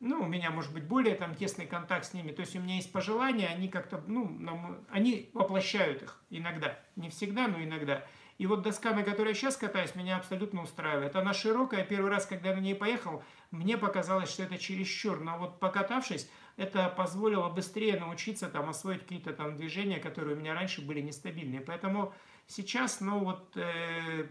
ну, 0.00 0.22
у 0.22 0.26
меня 0.26 0.50
может 0.50 0.72
быть 0.72 0.84
более 0.84 1.14
там 1.14 1.34
тесный 1.34 1.66
контакт 1.66 2.06
с 2.06 2.14
ними, 2.14 2.32
то 2.32 2.40
есть 2.40 2.56
у 2.56 2.60
меня 2.60 2.76
есть 2.76 2.90
пожелания, 2.90 3.48
они 3.48 3.68
как-то, 3.68 4.02
ну, 4.06 4.30
нам, 4.30 4.78
они 4.90 5.28
воплощают 5.34 6.02
их 6.02 6.22
иногда, 6.30 6.78
не 6.96 7.10
всегда, 7.10 7.48
но 7.48 7.62
иногда. 7.62 8.06
И 8.38 8.46
вот 8.46 8.62
доска, 8.62 8.92
на 8.92 9.02
которой 9.02 9.28
я 9.28 9.34
сейчас 9.34 9.56
катаюсь, 9.56 9.94
меня 9.94 10.16
абсолютно 10.16 10.62
устраивает. 10.62 11.16
Она 11.16 11.32
широкая, 11.32 11.84
первый 11.84 12.10
раз, 12.10 12.26
когда 12.26 12.54
на 12.54 12.60
ней 12.60 12.74
поехал, 12.74 13.22
мне 13.50 13.78
показалось, 13.78 14.30
что 14.30 14.42
это 14.42 14.58
чересчур, 14.58 15.20
но 15.20 15.38
вот 15.38 15.58
покатавшись, 15.58 16.30
это 16.56 16.88
позволило 16.88 17.48
быстрее 17.48 17.98
научиться 17.98 18.48
там 18.48 18.68
освоить 18.68 19.02
какие-то 19.02 19.32
там 19.32 19.56
движения, 19.56 19.98
которые 19.98 20.36
у 20.36 20.38
меня 20.38 20.54
раньше 20.54 20.82
были 20.82 21.00
нестабильные. 21.00 21.60
Поэтому 21.60 22.12
сейчас, 22.46 23.00
ну 23.00 23.20
вот, 23.20 23.56
э, 23.56 24.26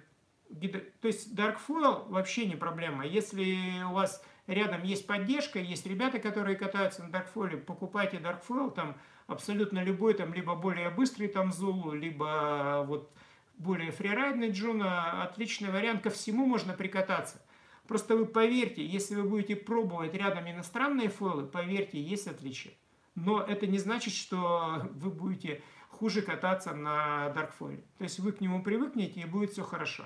гидро... 0.49 0.81
то 1.01 1.07
есть 1.07 1.33
Dark 1.33 1.57
Foil 1.67 2.07
вообще 2.09 2.45
не 2.45 2.55
проблема. 2.55 3.05
Если 3.05 3.83
у 3.83 3.93
вас 3.93 4.23
рядом 4.47 4.83
есть 4.83 5.07
поддержка, 5.07 5.59
есть 5.59 5.85
ребята, 5.85 6.19
которые 6.19 6.55
катаются 6.55 7.03
на 7.03 7.09
Darkfoil, 7.09 7.57
покупайте 7.57 8.17
Darkfoil, 8.17 8.71
там 8.71 8.95
абсолютно 9.27 9.83
любой, 9.83 10.13
там 10.13 10.33
либо 10.33 10.55
более 10.55 10.89
быстрый 10.89 11.27
там 11.27 11.51
Зулу, 11.51 11.93
либо 11.93 12.83
вот 12.87 13.11
более 13.57 13.91
фрирайдный 13.91 14.51
Джуна, 14.51 15.23
отличный 15.23 15.69
вариант, 15.69 16.03
ко 16.03 16.09
всему 16.09 16.45
можно 16.45 16.73
прикататься. 16.73 17.41
Просто 17.87 18.15
вы 18.15 18.25
поверьте, 18.25 18.85
если 18.85 19.15
вы 19.15 19.23
будете 19.23 19.55
пробовать 19.55 20.13
рядом 20.13 20.49
иностранные 20.49 21.09
фойлы, 21.09 21.45
поверьте, 21.45 22.01
есть 22.01 22.27
отличия. 22.27 22.73
Но 23.13 23.41
это 23.41 23.67
не 23.67 23.77
значит, 23.77 24.13
что 24.13 24.89
вы 24.93 25.11
будете 25.11 25.61
хуже 25.89 26.21
кататься 26.21 26.73
на 26.73 27.27
Darkfoil. 27.35 27.83
То 27.97 28.03
есть 28.03 28.19
вы 28.19 28.31
к 28.31 28.41
нему 28.41 28.63
привыкнете 28.63 29.21
и 29.21 29.25
будет 29.25 29.51
все 29.51 29.63
хорошо. 29.63 30.03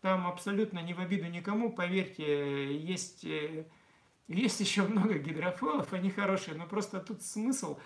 Там 0.00 0.26
абсолютно 0.26 0.80
не 0.80 0.94
в 0.94 1.00
обиду 1.00 1.26
никому, 1.26 1.72
поверьте, 1.72 2.76
есть 2.76 3.24
э, 3.24 3.66
есть 4.30 4.60
еще 4.60 4.82
много 4.84 5.18
гидрофилов, 5.18 5.92
они 5.92 6.08
хорошие, 6.08 6.56
но 6.56 6.64
просто 6.64 7.00
тут 7.00 7.22
смысл 7.22 7.78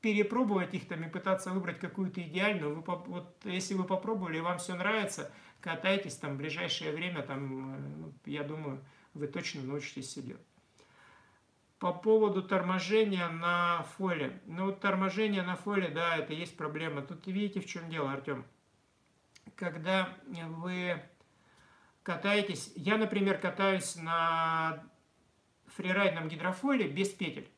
перепробовать 0.00 0.74
их 0.74 0.88
там 0.88 1.04
и 1.04 1.10
пытаться 1.10 1.50
выбрать 1.50 1.78
какую-то 1.78 2.22
идеальную. 2.22 2.74
Вы, 2.74 2.82
вот 2.82 3.36
если 3.44 3.74
вы 3.74 3.84
попробовали 3.84 4.38
и 4.38 4.40
вам 4.40 4.58
все 4.58 4.74
нравится, 4.74 5.30
катайтесь 5.60 6.16
там 6.16 6.34
в 6.34 6.38
ближайшее 6.38 6.92
время, 6.92 7.22
там, 7.22 8.00
ну, 8.00 8.12
я 8.24 8.42
думаю, 8.42 8.82
вы 9.14 9.26
точно 9.26 9.62
научитесь 9.62 10.06
все 10.06 10.22
делать. 10.22 10.46
По 11.78 11.92
поводу 11.92 12.42
торможения 12.42 13.28
на 13.28 13.84
фоле. 13.96 14.40
Ну, 14.46 14.72
торможение 14.72 15.42
на 15.42 15.56
фоле, 15.56 15.88
да, 15.88 16.16
это 16.16 16.34
есть 16.34 16.56
проблема. 16.56 17.02
Тут 17.02 17.26
видите, 17.26 17.60
в 17.60 17.66
чем 17.66 17.88
дело, 17.88 18.12
Артем. 18.12 18.44
Когда 19.56 20.14
вы 20.26 21.02
катаетесь, 22.02 22.72
я, 22.76 22.98
например, 22.98 23.38
катаюсь 23.38 23.96
на 23.96 24.84
фрирайдном 25.68 26.28
гидрофойле 26.28 26.88
без 26.88 27.08
петель. 27.08 27.50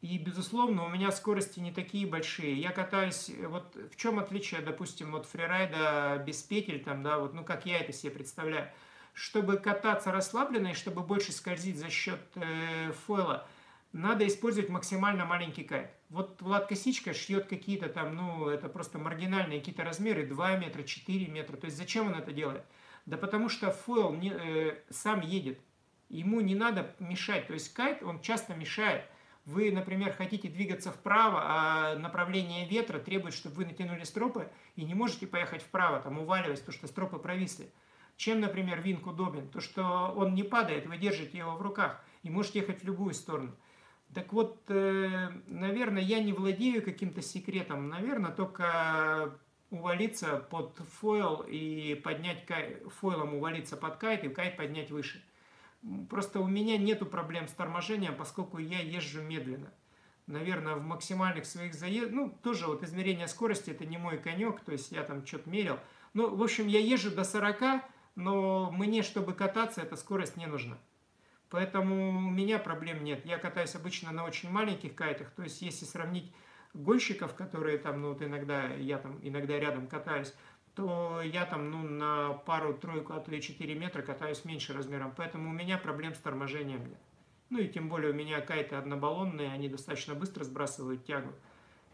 И, 0.00 0.16
безусловно, 0.16 0.84
у 0.84 0.88
меня 0.88 1.10
скорости 1.10 1.58
не 1.58 1.72
такие 1.72 2.06
большие. 2.06 2.54
Я 2.54 2.70
катаюсь, 2.70 3.30
вот 3.48 3.74
в 3.74 3.96
чем 3.96 4.20
отличие, 4.20 4.60
допустим, 4.60 5.14
от 5.16 5.26
фрирайда 5.26 6.22
без 6.24 6.40
петель, 6.42 6.82
там, 6.84 7.02
да, 7.02 7.18
вот, 7.18 7.34
ну, 7.34 7.44
как 7.44 7.66
я 7.66 7.80
это 7.80 7.92
себе 7.92 8.12
представляю. 8.12 8.70
Чтобы 9.12 9.56
кататься 9.56 10.12
расслабленно 10.12 10.68
и 10.68 10.74
чтобы 10.74 11.02
больше 11.02 11.32
скользить 11.32 11.78
за 11.78 11.90
счет 11.90 12.20
э, 12.36 12.92
фойла, 13.06 13.48
надо 13.92 14.24
использовать 14.24 14.68
максимально 14.68 15.24
маленький 15.24 15.64
кайт. 15.64 15.90
Вот 16.10 16.40
Влад 16.42 16.68
Косичка 16.68 17.12
шьет 17.12 17.46
какие-то 17.46 17.88
там, 17.88 18.14
ну, 18.14 18.48
это 18.48 18.68
просто 18.68 18.98
маргинальные 18.98 19.58
какие-то 19.58 19.82
размеры, 19.82 20.24
2 20.26 20.58
метра, 20.58 20.84
4 20.84 21.26
метра. 21.26 21.56
То 21.56 21.64
есть 21.64 21.76
зачем 21.76 22.06
он 22.06 22.14
это 22.14 22.32
делает? 22.32 22.64
Да 23.06 23.16
потому 23.16 23.48
что 23.48 23.72
фойл 23.72 24.12
не, 24.12 24.32
э, 24.32 24.78
сам 24.90 25.22
едет. 25.22 25.58
Ему 26.08 26.40
не 26.40 26.54
надо 26.54 26.94
мешать. 27.00 27.48
То 27.48 27.54
есть 27.54 27.72
кайт, 27.74 28.02
он 28.04 28.20
часто 28.20 28.54
мешает. 28.54 29.04
Вы, 29.48 29.72
например, 29.72 30.12
хотите 30.12 30.50
двигаться 30.50 30.92
вправо, 30.92 31.40
а 31.42 31.96
направление 31.96 32.68
ветра 32.68 32.98
требует, 32.98 33.32
чтобы 33.32 33.56
вы 33.56 33.64
натянули 33.64 34.04
стропы 34.04 34.50
и 34.76 34.84
не 34.84 34.92
можете 34.92 35.26
поехать 35.26 35.62
вправо, 35.62 36.00
там 36.00 36.18
уваливаясь, 36.18 36.60
то 36.60 36.70
что 36.70 36.86
стропы 36.86 37.18
провисли. 37.18 37.72
Чем, 38.18 38.40
например, 38.40 38.82
винк 38.82 39.06
удобен? 39.06 39.48
То, 39.48 39.62
что 39.62 40.12
он 40.14 40.34
не 40.34 40.42
падает, 40.42 40.86
вы 40.86 40.98
держите 40.98 41.38
его 41.38 41.52
в 41.52 41.62
руках 41.62 42.04
и 42.22 42.28
можете 42.28 42.58
ехать 42.58 42.82
в 42.82 42.84
любую 42.84 43.14
сторону. 43.14 43.56
Так 44.12 44.34
вот, 44.34 44.60
э, 44.68 45.30
наверное, 45.46 46.02
я 46.02 46.22
не 46.22 46.34
владею 46.34 46.82
каким-то 46.82 47.22
секретом. 47.22 47.88
Наверное, 47.88 48.32
только 48.32 49.38
увалиться 49.70 50.46
под 50.50 50.76
фойл 51.00 51.42
и 51.48 51.94
поднять 51.94 52.44
кайт, 52.44 52.82
фойлом 53.00 53.32
увалиться 53.32 53.78
под 53.78 53.96
кайт 53.96 54.24
и 54.24 54.28
кайт 54.28 54.58
поднять 54.58 54.90
выше. 54.90 55.22
Просто 56.08 56.40
у 56.40 56.46
меня 56.46 56.76
нету 56.76 57.06
проблем 57.06 57.48
с 57.48 57.52
торможением, 57.52 58.16
поскольку 58.16 58.58
я 58.58 58.80
езжу 58.80 59.22
медленно. 59.22 59.72
Наверное, 60.26 60.74
в 60.74 60.82
максимальных 60.82 61.46
своих 61.46 61.74
заездах, 61.74 62.12
ну, 62.12 62.30
тоже 62.42 62.66
вот 62.66 62.82
измерение 62.82 63.28
скорости, 63.28 63.70
это 63.70 63.86
не 63.86 63.96
мой 63.96 64.18
конек, 64.18 64.60
то 64.60 64.72
есть 64.72 64.92
я 64.92 65.02
там 65.02 65.24
что-то 65.24 65.48
мерил. 65.48 65.78
Ну, 66.12 66.34
в 66.34 66.42
общем, 66.42 66.66
я 66.66 66.80
езжу 66.80 67.10
до 67.10 67.24
40, 67.24 67.82
но 68.16 68.70
мне, 68.70 69.02
чтобы 69.02 69.32
кататься, 69.32 69.80
эта 69.80 69.96
скорость 69.96 70.36
не 70.36 70.46
нужна. 70.46 70.76
Поэтому 71.50 72.10
у 72.10 72.30
меня 72.30 72.58
проблем 72.58 73.04
нет. 73.04 73.24
Я 73.24 73.38
катаюсь 73.38 73.74
обычно 73.74 74.10
на 74.10 74.24
очень 74.24 74.50
маленьких 74.50 74.94
кайтах, 74.94 75.30
то 75.30 75.42
есть 75.42 75.62
если 75.62 75.86
сравнить 75.86 76.32
гонщиков, 76.74 77.34
которые 77.34 77.78
там, 77.78 78.02
ну 78.02 78.08
вот 78.08 78.22
иногда, 78.22 78.66
я 78.74 78.98
там 78.98 79.18
иногда 79.22 79.58
рядом 79.58 79.86
катаюсь, 79.86 80.34
то 80.78 81.20
я 81.22 81.44
там 81.44 81.72
ну, 81.72 81.82
на 81.82 82.34
пару-тройку, 82.34 83.12
а 83.12 83.18
то 83.18 83.34
и 83.34 83.40
4 83.40 83.74
метра 83.74 84.00
катаюсь 84.00 84.44
меньше 84.44 84.72
размером, 84.72 85.12
поэтому 85.16 85.50
у 85.50 85.52
меня 85.52 85.76
проблем 85.76 86.14
с 86.14 86.18
торможением 86.18 86.88
нет. 86.88 87.00
Ну 87.50 87.58
и 87.58 87.66
тем 87.66 87.88
более 87.88 88.12
у 88.12 88.14
меня 88.14 88.40
кайты 88.40 88.76
однобаллонные, 88.76 89.50
они 89.50 89.68
достаточно 89.68 90.14
быстро 90.14 90.44
сбрасывают 90.44 91.04
тягу. 91.04 91.32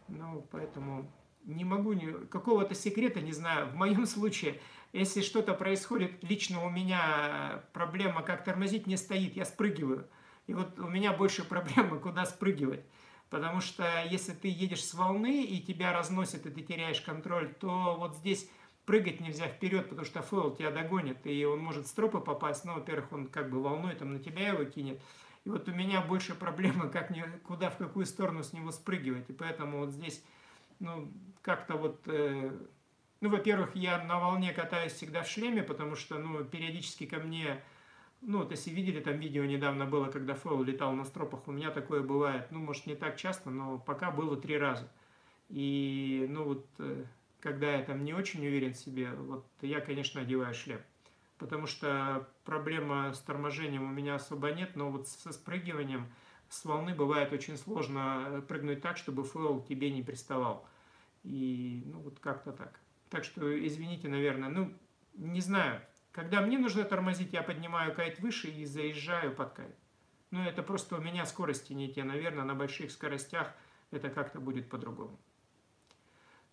Ну, 0.07 0.45
поэтому 0.51 1.11
не 1.45 1.65
могу, 1.65 1.93
ни, 1.93 2.27
какого-то 2.27 2.75
секрета 2.75 3.21
не 3.21 3.31
знаю. 3.31 3.69
В 3.69 3.75
моем 3.75 4.05
случае, 4.05 4.61
если 4.93 5.21
что-то 5.21 5.55
происходит, 5.55 6.23
лично 6.23 6.63
у 6.63 6.69
меня 6.69 7.63
проблема, 7.73 8.21
как 8.21 8.43
тормозить, 8.43 8.85
не 8.85 8.97
стоит, 8.97 9.35
я 9.35 9.45
спрыгиваю. 9.45 10.07
И 10.45 10.53
вот 10.53 10.77
у 10.77 10.87
меня 10.87 11.11
больше 11.11 11.43
проблемы, 11.49 11.97
куда 11.97 12.23
спрыгивать. 12.25 12.85
Потому 13.31 13.61
что 13.61 14.03
если 14.11 14.33
ты 14.33 14.47
едешь 14.47 14.85
с 14.85 14.93
волны 14.93 15.43
и 15.43 15.59
тебя 15.59 15.91
разносит, 15.91 16.45
и 16.45 16.51
ты 16.51 16.61
теряешь 16.61 17.01
контроль, 17.01 17.51
то 17.55 17.95
вот 17.97 18.15
здесь 18.17 18.47
прыгать 18.85 19.19
нельзя 19.19 19.47
вперед, 19.47 19.89
потому 19.89 20.05
что 20.05 20.21
фойл 20.21 20.55
тебя 20.55 20.71
догонит, 20.71 21.25
и 21.25 21.43
он 21.45 21.59
может 21.59 21.87
в 21.87 21.91
стропы 21.91 22.19
попасть, 22.19 22.65
ну, 22.65 22.75
во-первых, 22.75 23.11
он 23.11 23.27
как 23.27 23.49
бы 23.49 23.61
волной 23.61 23.95
там 23.95 24.13
на 24.13 24.19
тебя 24.19 24.49
его 24.49 24.63
кинет. 24.63 25.01
И 25.43 25.49
вот 25.49 25.67
у 25.67 25.71
меня 25.71 26.01
больше 26.01 26.35
проблема, 26.35 26.89
как 26.89 27.09
мне, 27.09 27.25
куда, 27.45 27.69
в 27.69 27.77
какую 27.77 28.05
сторону 28.05 28.43
с 28.43 28.53
него 28.53 28.71
спрыгивать. 28.71 29.29
И 29.29 29.33
поэтому 29.33 29.79
вот 29.79 29.91
здесь, 29.91 30.23
ну, 30.79 31.11
как-то 31.41 31.75
вот, 31.75 32.01
э, 32.05 32.51
ну, 33.21 33.29
во-первых, 33.29 33.75
я 33.75 34.03
на 34.03 34.19
волне 34.19 34.53
катаюсь 34.53 34.93
всегда 34.93 35.23
в 35.23 35.29
шлеме, 35.29 35.63
потому 35.63 35.95
что, 35.95 36.17
ну, 36.19 36.43
периодически 36.43 37.05
ко 37.05 37.17
мне, 37.17 37.63
ну, 38.21 38.39
вот 38.39 38.51
если 38.51 38.69
видели, 38.69 38.99
там 38.99 39.19
видео 39.19 39.45
недавно 39.45 39.85
было, 39.85 40.07
когда 40.07 40.35
фойл 40.35 40.63
летал 40.63 40.93
на 40.93 41.05
стропах, 41.05 41.47
у 41.47 41.51
меня 41.51 41.71
такое 41.71 42.01
бывает, 42.01 42.47
ну, 42.51 42.59
может, 42.59 42.85
не 42.85 42.95
так 42.95 43.17
часто, 43.17 43.49
но 43.49 43.79
пока 43.79 44.11
было 44.11 44.37
три 44.37 44.57
раза. 44.57 44.87
И, 45.49 46.27
ну, 46.29 46.43
вот... 46.43 46.67
Э, 46.77 47.05
когда 47.45 47.75
я 47.75 47.83
там 47.83 48.03
не 48.03 48.11
очень 48.11 48.43
уверен 48.43 48.73
в 48.73 48.77
себе, 48.77 49.11
вот 49.11 49.45
я, 49.61 49.79
конечно, 49.79 50.21
одеваю 50.21 50.55
шлем. 50.55 50.81
Потому 51.37 51.67
что 51.67 52.27
проблема 52.43 53.13
с 53.13 53.19
торможением 53.19 53.83
у 53.83 53.93
меня 53.93 54.15
особо 54.15 54.49
нет, 54.49 54.75
но 54.75 54.89
вот 54.89 55.07
со 55.07 55.31
спрыгиванием 55.31 56.11
с 56.49 56.65
волны 56.65 56.95
бывает 56.95 57.31
очень 57.33 57.55
сложно 57.55 58.43
прыгнуть 58.47 58.81
так, 58.81 58.97
чтобы 58.97 59.23
фойл 59.25 59.61
тебе 59.61 59.91
не 59.91 60.01
приставал. 60.01 60.67
И 61.23 61.83
ну 61.85 61.99
вот 61.99 62.17
как-то 62.19 62.51
так. 62.51 62.79
Так 63.11 63.23
что 63.23 63.45
извините, 63.67 64.07
наверное, 64.09 64.49
ну 64.49 64.73
не 65.13 65.41
знаю. 65.41 65.81
Когда 66.11 66.41
мне 66.41 66.57
нужно 66.57 66.83
тормозить, 66.83 67.33
я 67.33 67.43
поднимаю 67.43 67.93
кайт 67.93 68.19
выше 68.21 68.47
и 68.47 68.65
заезжаю 68.65 69.35
под 69.35 69.53
кайт. 69.53 69.75
Ну 70.31 70.41
это 70.41 70.63
просто 70.63 70.95
у 70.95 70.99
меня 70.99 71.27
скорости 71.27 71.73
не 71.73 71.93
те. 71.93 72.03
Наверное, 72.03 72.43
на 72.43 72.55
больших 72.55 72.89
скоростях 72.89 73.53
это 73.91 74.09
как-то 74.09 74.39
будет 74.39 74.67
по-другому. 74.67 75.19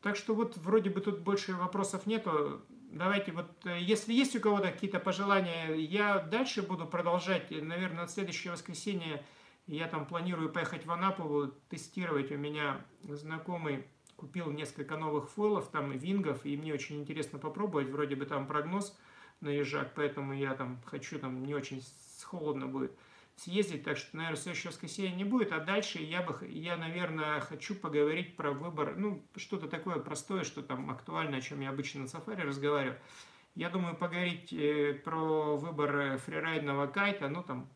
Так 0.03 0.16
что 0.16 0.34
вот 0.34 0.57
вроде 0.57 0.90
бы 0.90 1.00
тут 1.00 1.20
больше 1.20 1.55
вопросов 1.55 2.07
нету. 2.07 2.62
давайте 2.90 3.32
вот, 3.32 3.50
э, 3.64 3.78
если 3.80 4.12
есть 4.12 4.34
у 4.34 4.40
кого-то 4.40 4.70
какие-то 4.70 4.98
пожелания, 4.98 5.74
я 5.74 6.18
дальше 6.18 6.62
буду 6.62 6.86
продолжать, 6.86 7.50
наверное, 7.50 8.03
на 8.03 8.09
следующее 8.09 8.53
воскресенье 8.53 9.24
я 9.68 9.86
там 9.86 10.07
планирую 10.07 10.50
поехать 10.50 10.86
в 10.86 10.90
Анапу, 10.90 11.53
тестировать. 11.68 12.32
У 12.32 12.36
меня 12.36 12.84
знакомый 13.05 13.86
купил 14.16 14.50
несколько 14.50 14.96
новых 14.96 15.30
фойлов, 15.30 15.68
там, 15.68 15.92
вингов, 15.92 16.44
и 16.44 16.57
мне 16.57 16.74
очень 16.74 17.00
интересно 17.00 17.38
попробовать. 17.38 17.88
Вроде 17.88 18.16
бы 18.16 18.26
там 18.26 18.48
прогноз 18.48 18.98
на 19.40 19.48
ежак, 19.48 19.92
поэтому 19.94 20.32
я 20.32 20.55
там 20.55 20.80
хочу, 20.84 21.18
там 21.20 21.44
не 21.44 21.55
очень 21.55 21.82
холодно 22.24 22.66
будет 22.66 22.92
съездить, 23.37 23.85
так 23.85 23.97
что, 23.97 24.16
наверное, 24.16 24.41
следующее 24.41 24.70
воскресенье 24.70 25.12
не 25.12 25.24
будет, 25.24 25.53
а 25.53 25.61
дальше 25.61 25.99
я 25.99 26.22
бы, 26.22 26.47
я, 26.49 26.76
наверное, 26.76 27.41
хочу 27.41 27.74
поговорить 27.74 28.37
про 28.37 28.53
выбор, 28.53 28.95
ну, 28.97 29.24
что-то 29.37 29.68
такое 29.68 29.97
простое, 29.97 30.45
что 30.45 30.62
там 30.62 30.91
актуально, 30.91 31.39
о 31.39 31.41
чем 31.41 31.61
я 31.61 31.70
обычно 31.70 32.03
на 32.03 32.09
сафари 32.09 32.43
разговариваю. 32.43 32.99
Я 33.55 33.68
думаю, 33.68 33.97
поговорить 33.97 34.53
э, 34.53 34.95
про 34.95 35.57
выбор 35.57 36.18
фрирайдного 36.18 36.87
кайта, 36.87 37.28
ну, 37.28 37.43
там, 37.43 37.68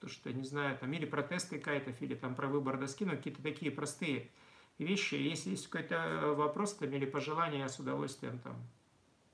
то, 0.00 0.08
что, 0.08 0.32
не 0.32 0.44
знаю, 0.44 0.76
там, 0.78 0.92
или 0.92 1.04
про 1.04 1.22
тесты 1.22 1.58
кайтов, 1.58 2.00
или 2.00 2.14
там 2.14 2.34
про 2.34 2.48
выбор 2.48 2.78
доски, 2.78 3.04
ну, 3.04 3.12
какие-то 3.12 3.42
такие 3.42 3.72
простые 3.72 4.30
вещи. 4.78 5.14
Если 5.14 5.50
есть 5.50 5.68
какой-то 5.68 6.34
вопрос 6.36 6.74
там, 6.74 6.92
или 6.92 7.06
пожелание, 7.06 7.60
я 7.60 7.68
с 7.68 7.78
удовольствием 7.78 8.38
там 8.38 8.56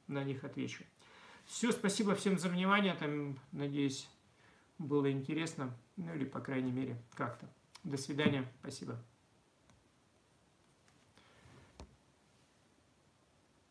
на 0.07 0.25
них 0.25 0.45
отвечу. 0.45 0.85
Все, 1.45 1.73
спасибо 1.73 2.15
всем 2.15 2.39
за 2.39 2.49
внимание, 2.49 2.95
там, 2.95 3.39
надеюсь, 3.51 4.09
было 4.83 5.11
интересно, 5.11 5.75
ну 5.97 6.15
или, 6.15 6.25
по 6.25 6.41
крайней 6.41 6.73
мере, 6.73 6.97
как-то. 7.15 7.47
До 7.85 7.97
свидания, 7.97 8.45
спасибо. 8.61 8.99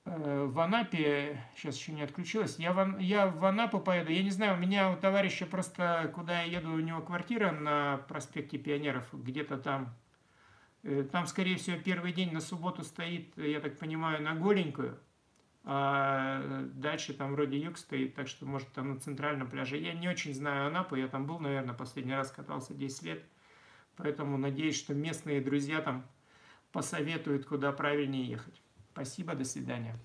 Э, 0.05 0.45
в 0.45 0.59
Анапе, 0.59 1.41
сейчас 1.55 1.77
еще 1.77 1.93
не 1.93 2.01
отключилась, 2.01 2.57
я 2.59 2.73
в, 2.73 2.99
я 2.99 3.27
в 3.27 3.45
Анапу 3.45 3.79
поеду, 3.79 4.11
я 4.11 4.23
не 4.23 4.31
знаю, 4.31 4.55
у 4.55 4.59
меня 4.59 4.91
у 4.91 4.97
товарища 4.97 5.45
просто, 5.45 6.11
куда 6.13 6.41
я 6.41 6.59
еду, 6.59 6.73
у 6.73 6.79
него 6.79 7.01
квартира 7.01 7.51
на 7.51 7.97
проспекте 8.09 8.57
Пионеров, 8.57 9.07
где-то 9.13 9.57
там, 9.57 9.95
э, 10.83 11.03
там, 11.03 11.27
скорее 11.27 11.57
всего, 11.57 11.77
первый 11.77 12.11
день 12.11 12.33
на 12.33 12.41
субботу 12.41 12.83
стоит, 12.83 13.37
я 13.37 13.61
так 13.61 13.77
понимаю, 13.79 14.21
на 14.21 14.33
голенькую, 14.33 14.99
а 15.63 16.63
дальше 16.73 17.13
там 17.13 17.33
вроде 17.33 17.57
юг 17.57 17.77
стоит, 17.77 18.15
так 18.15 18.27
что 18.27 18.45
может 18.45 18.71
там 18.73 18.93
на 18.93 18.99
центральном 18.99 19.49
пляже. 19.49 19.77
Я 19.77 19.93
не 19.93 20.09
очень 20.09 20.33
знаю 20.33 20.67
Анапу, 20.67 20.95
я 20.95 21.07
там 21.07 21.25
был, 21.25 21.39
наверное, 21.39 21.75
последний 21.75 22.13
раз 22.13 22.31
катался 22.31 22.73
10 22.73 23.03
лет, 23.03 23.23
поэтому 23.95 24.37
надеюсь, 24.37 24.77
что 24.77 24.93
местные 24.93 25.41
друзья 25.41 25.81
там 25.81 26.05
посоветуют, 26.71 27.45
куда 27.45 27.71
правильнее 27.71 28.25
ехать. 28.25 28.61
Спасибо, 28.93 29.35
до 29.35 29.45
свидания. 29.45 29.95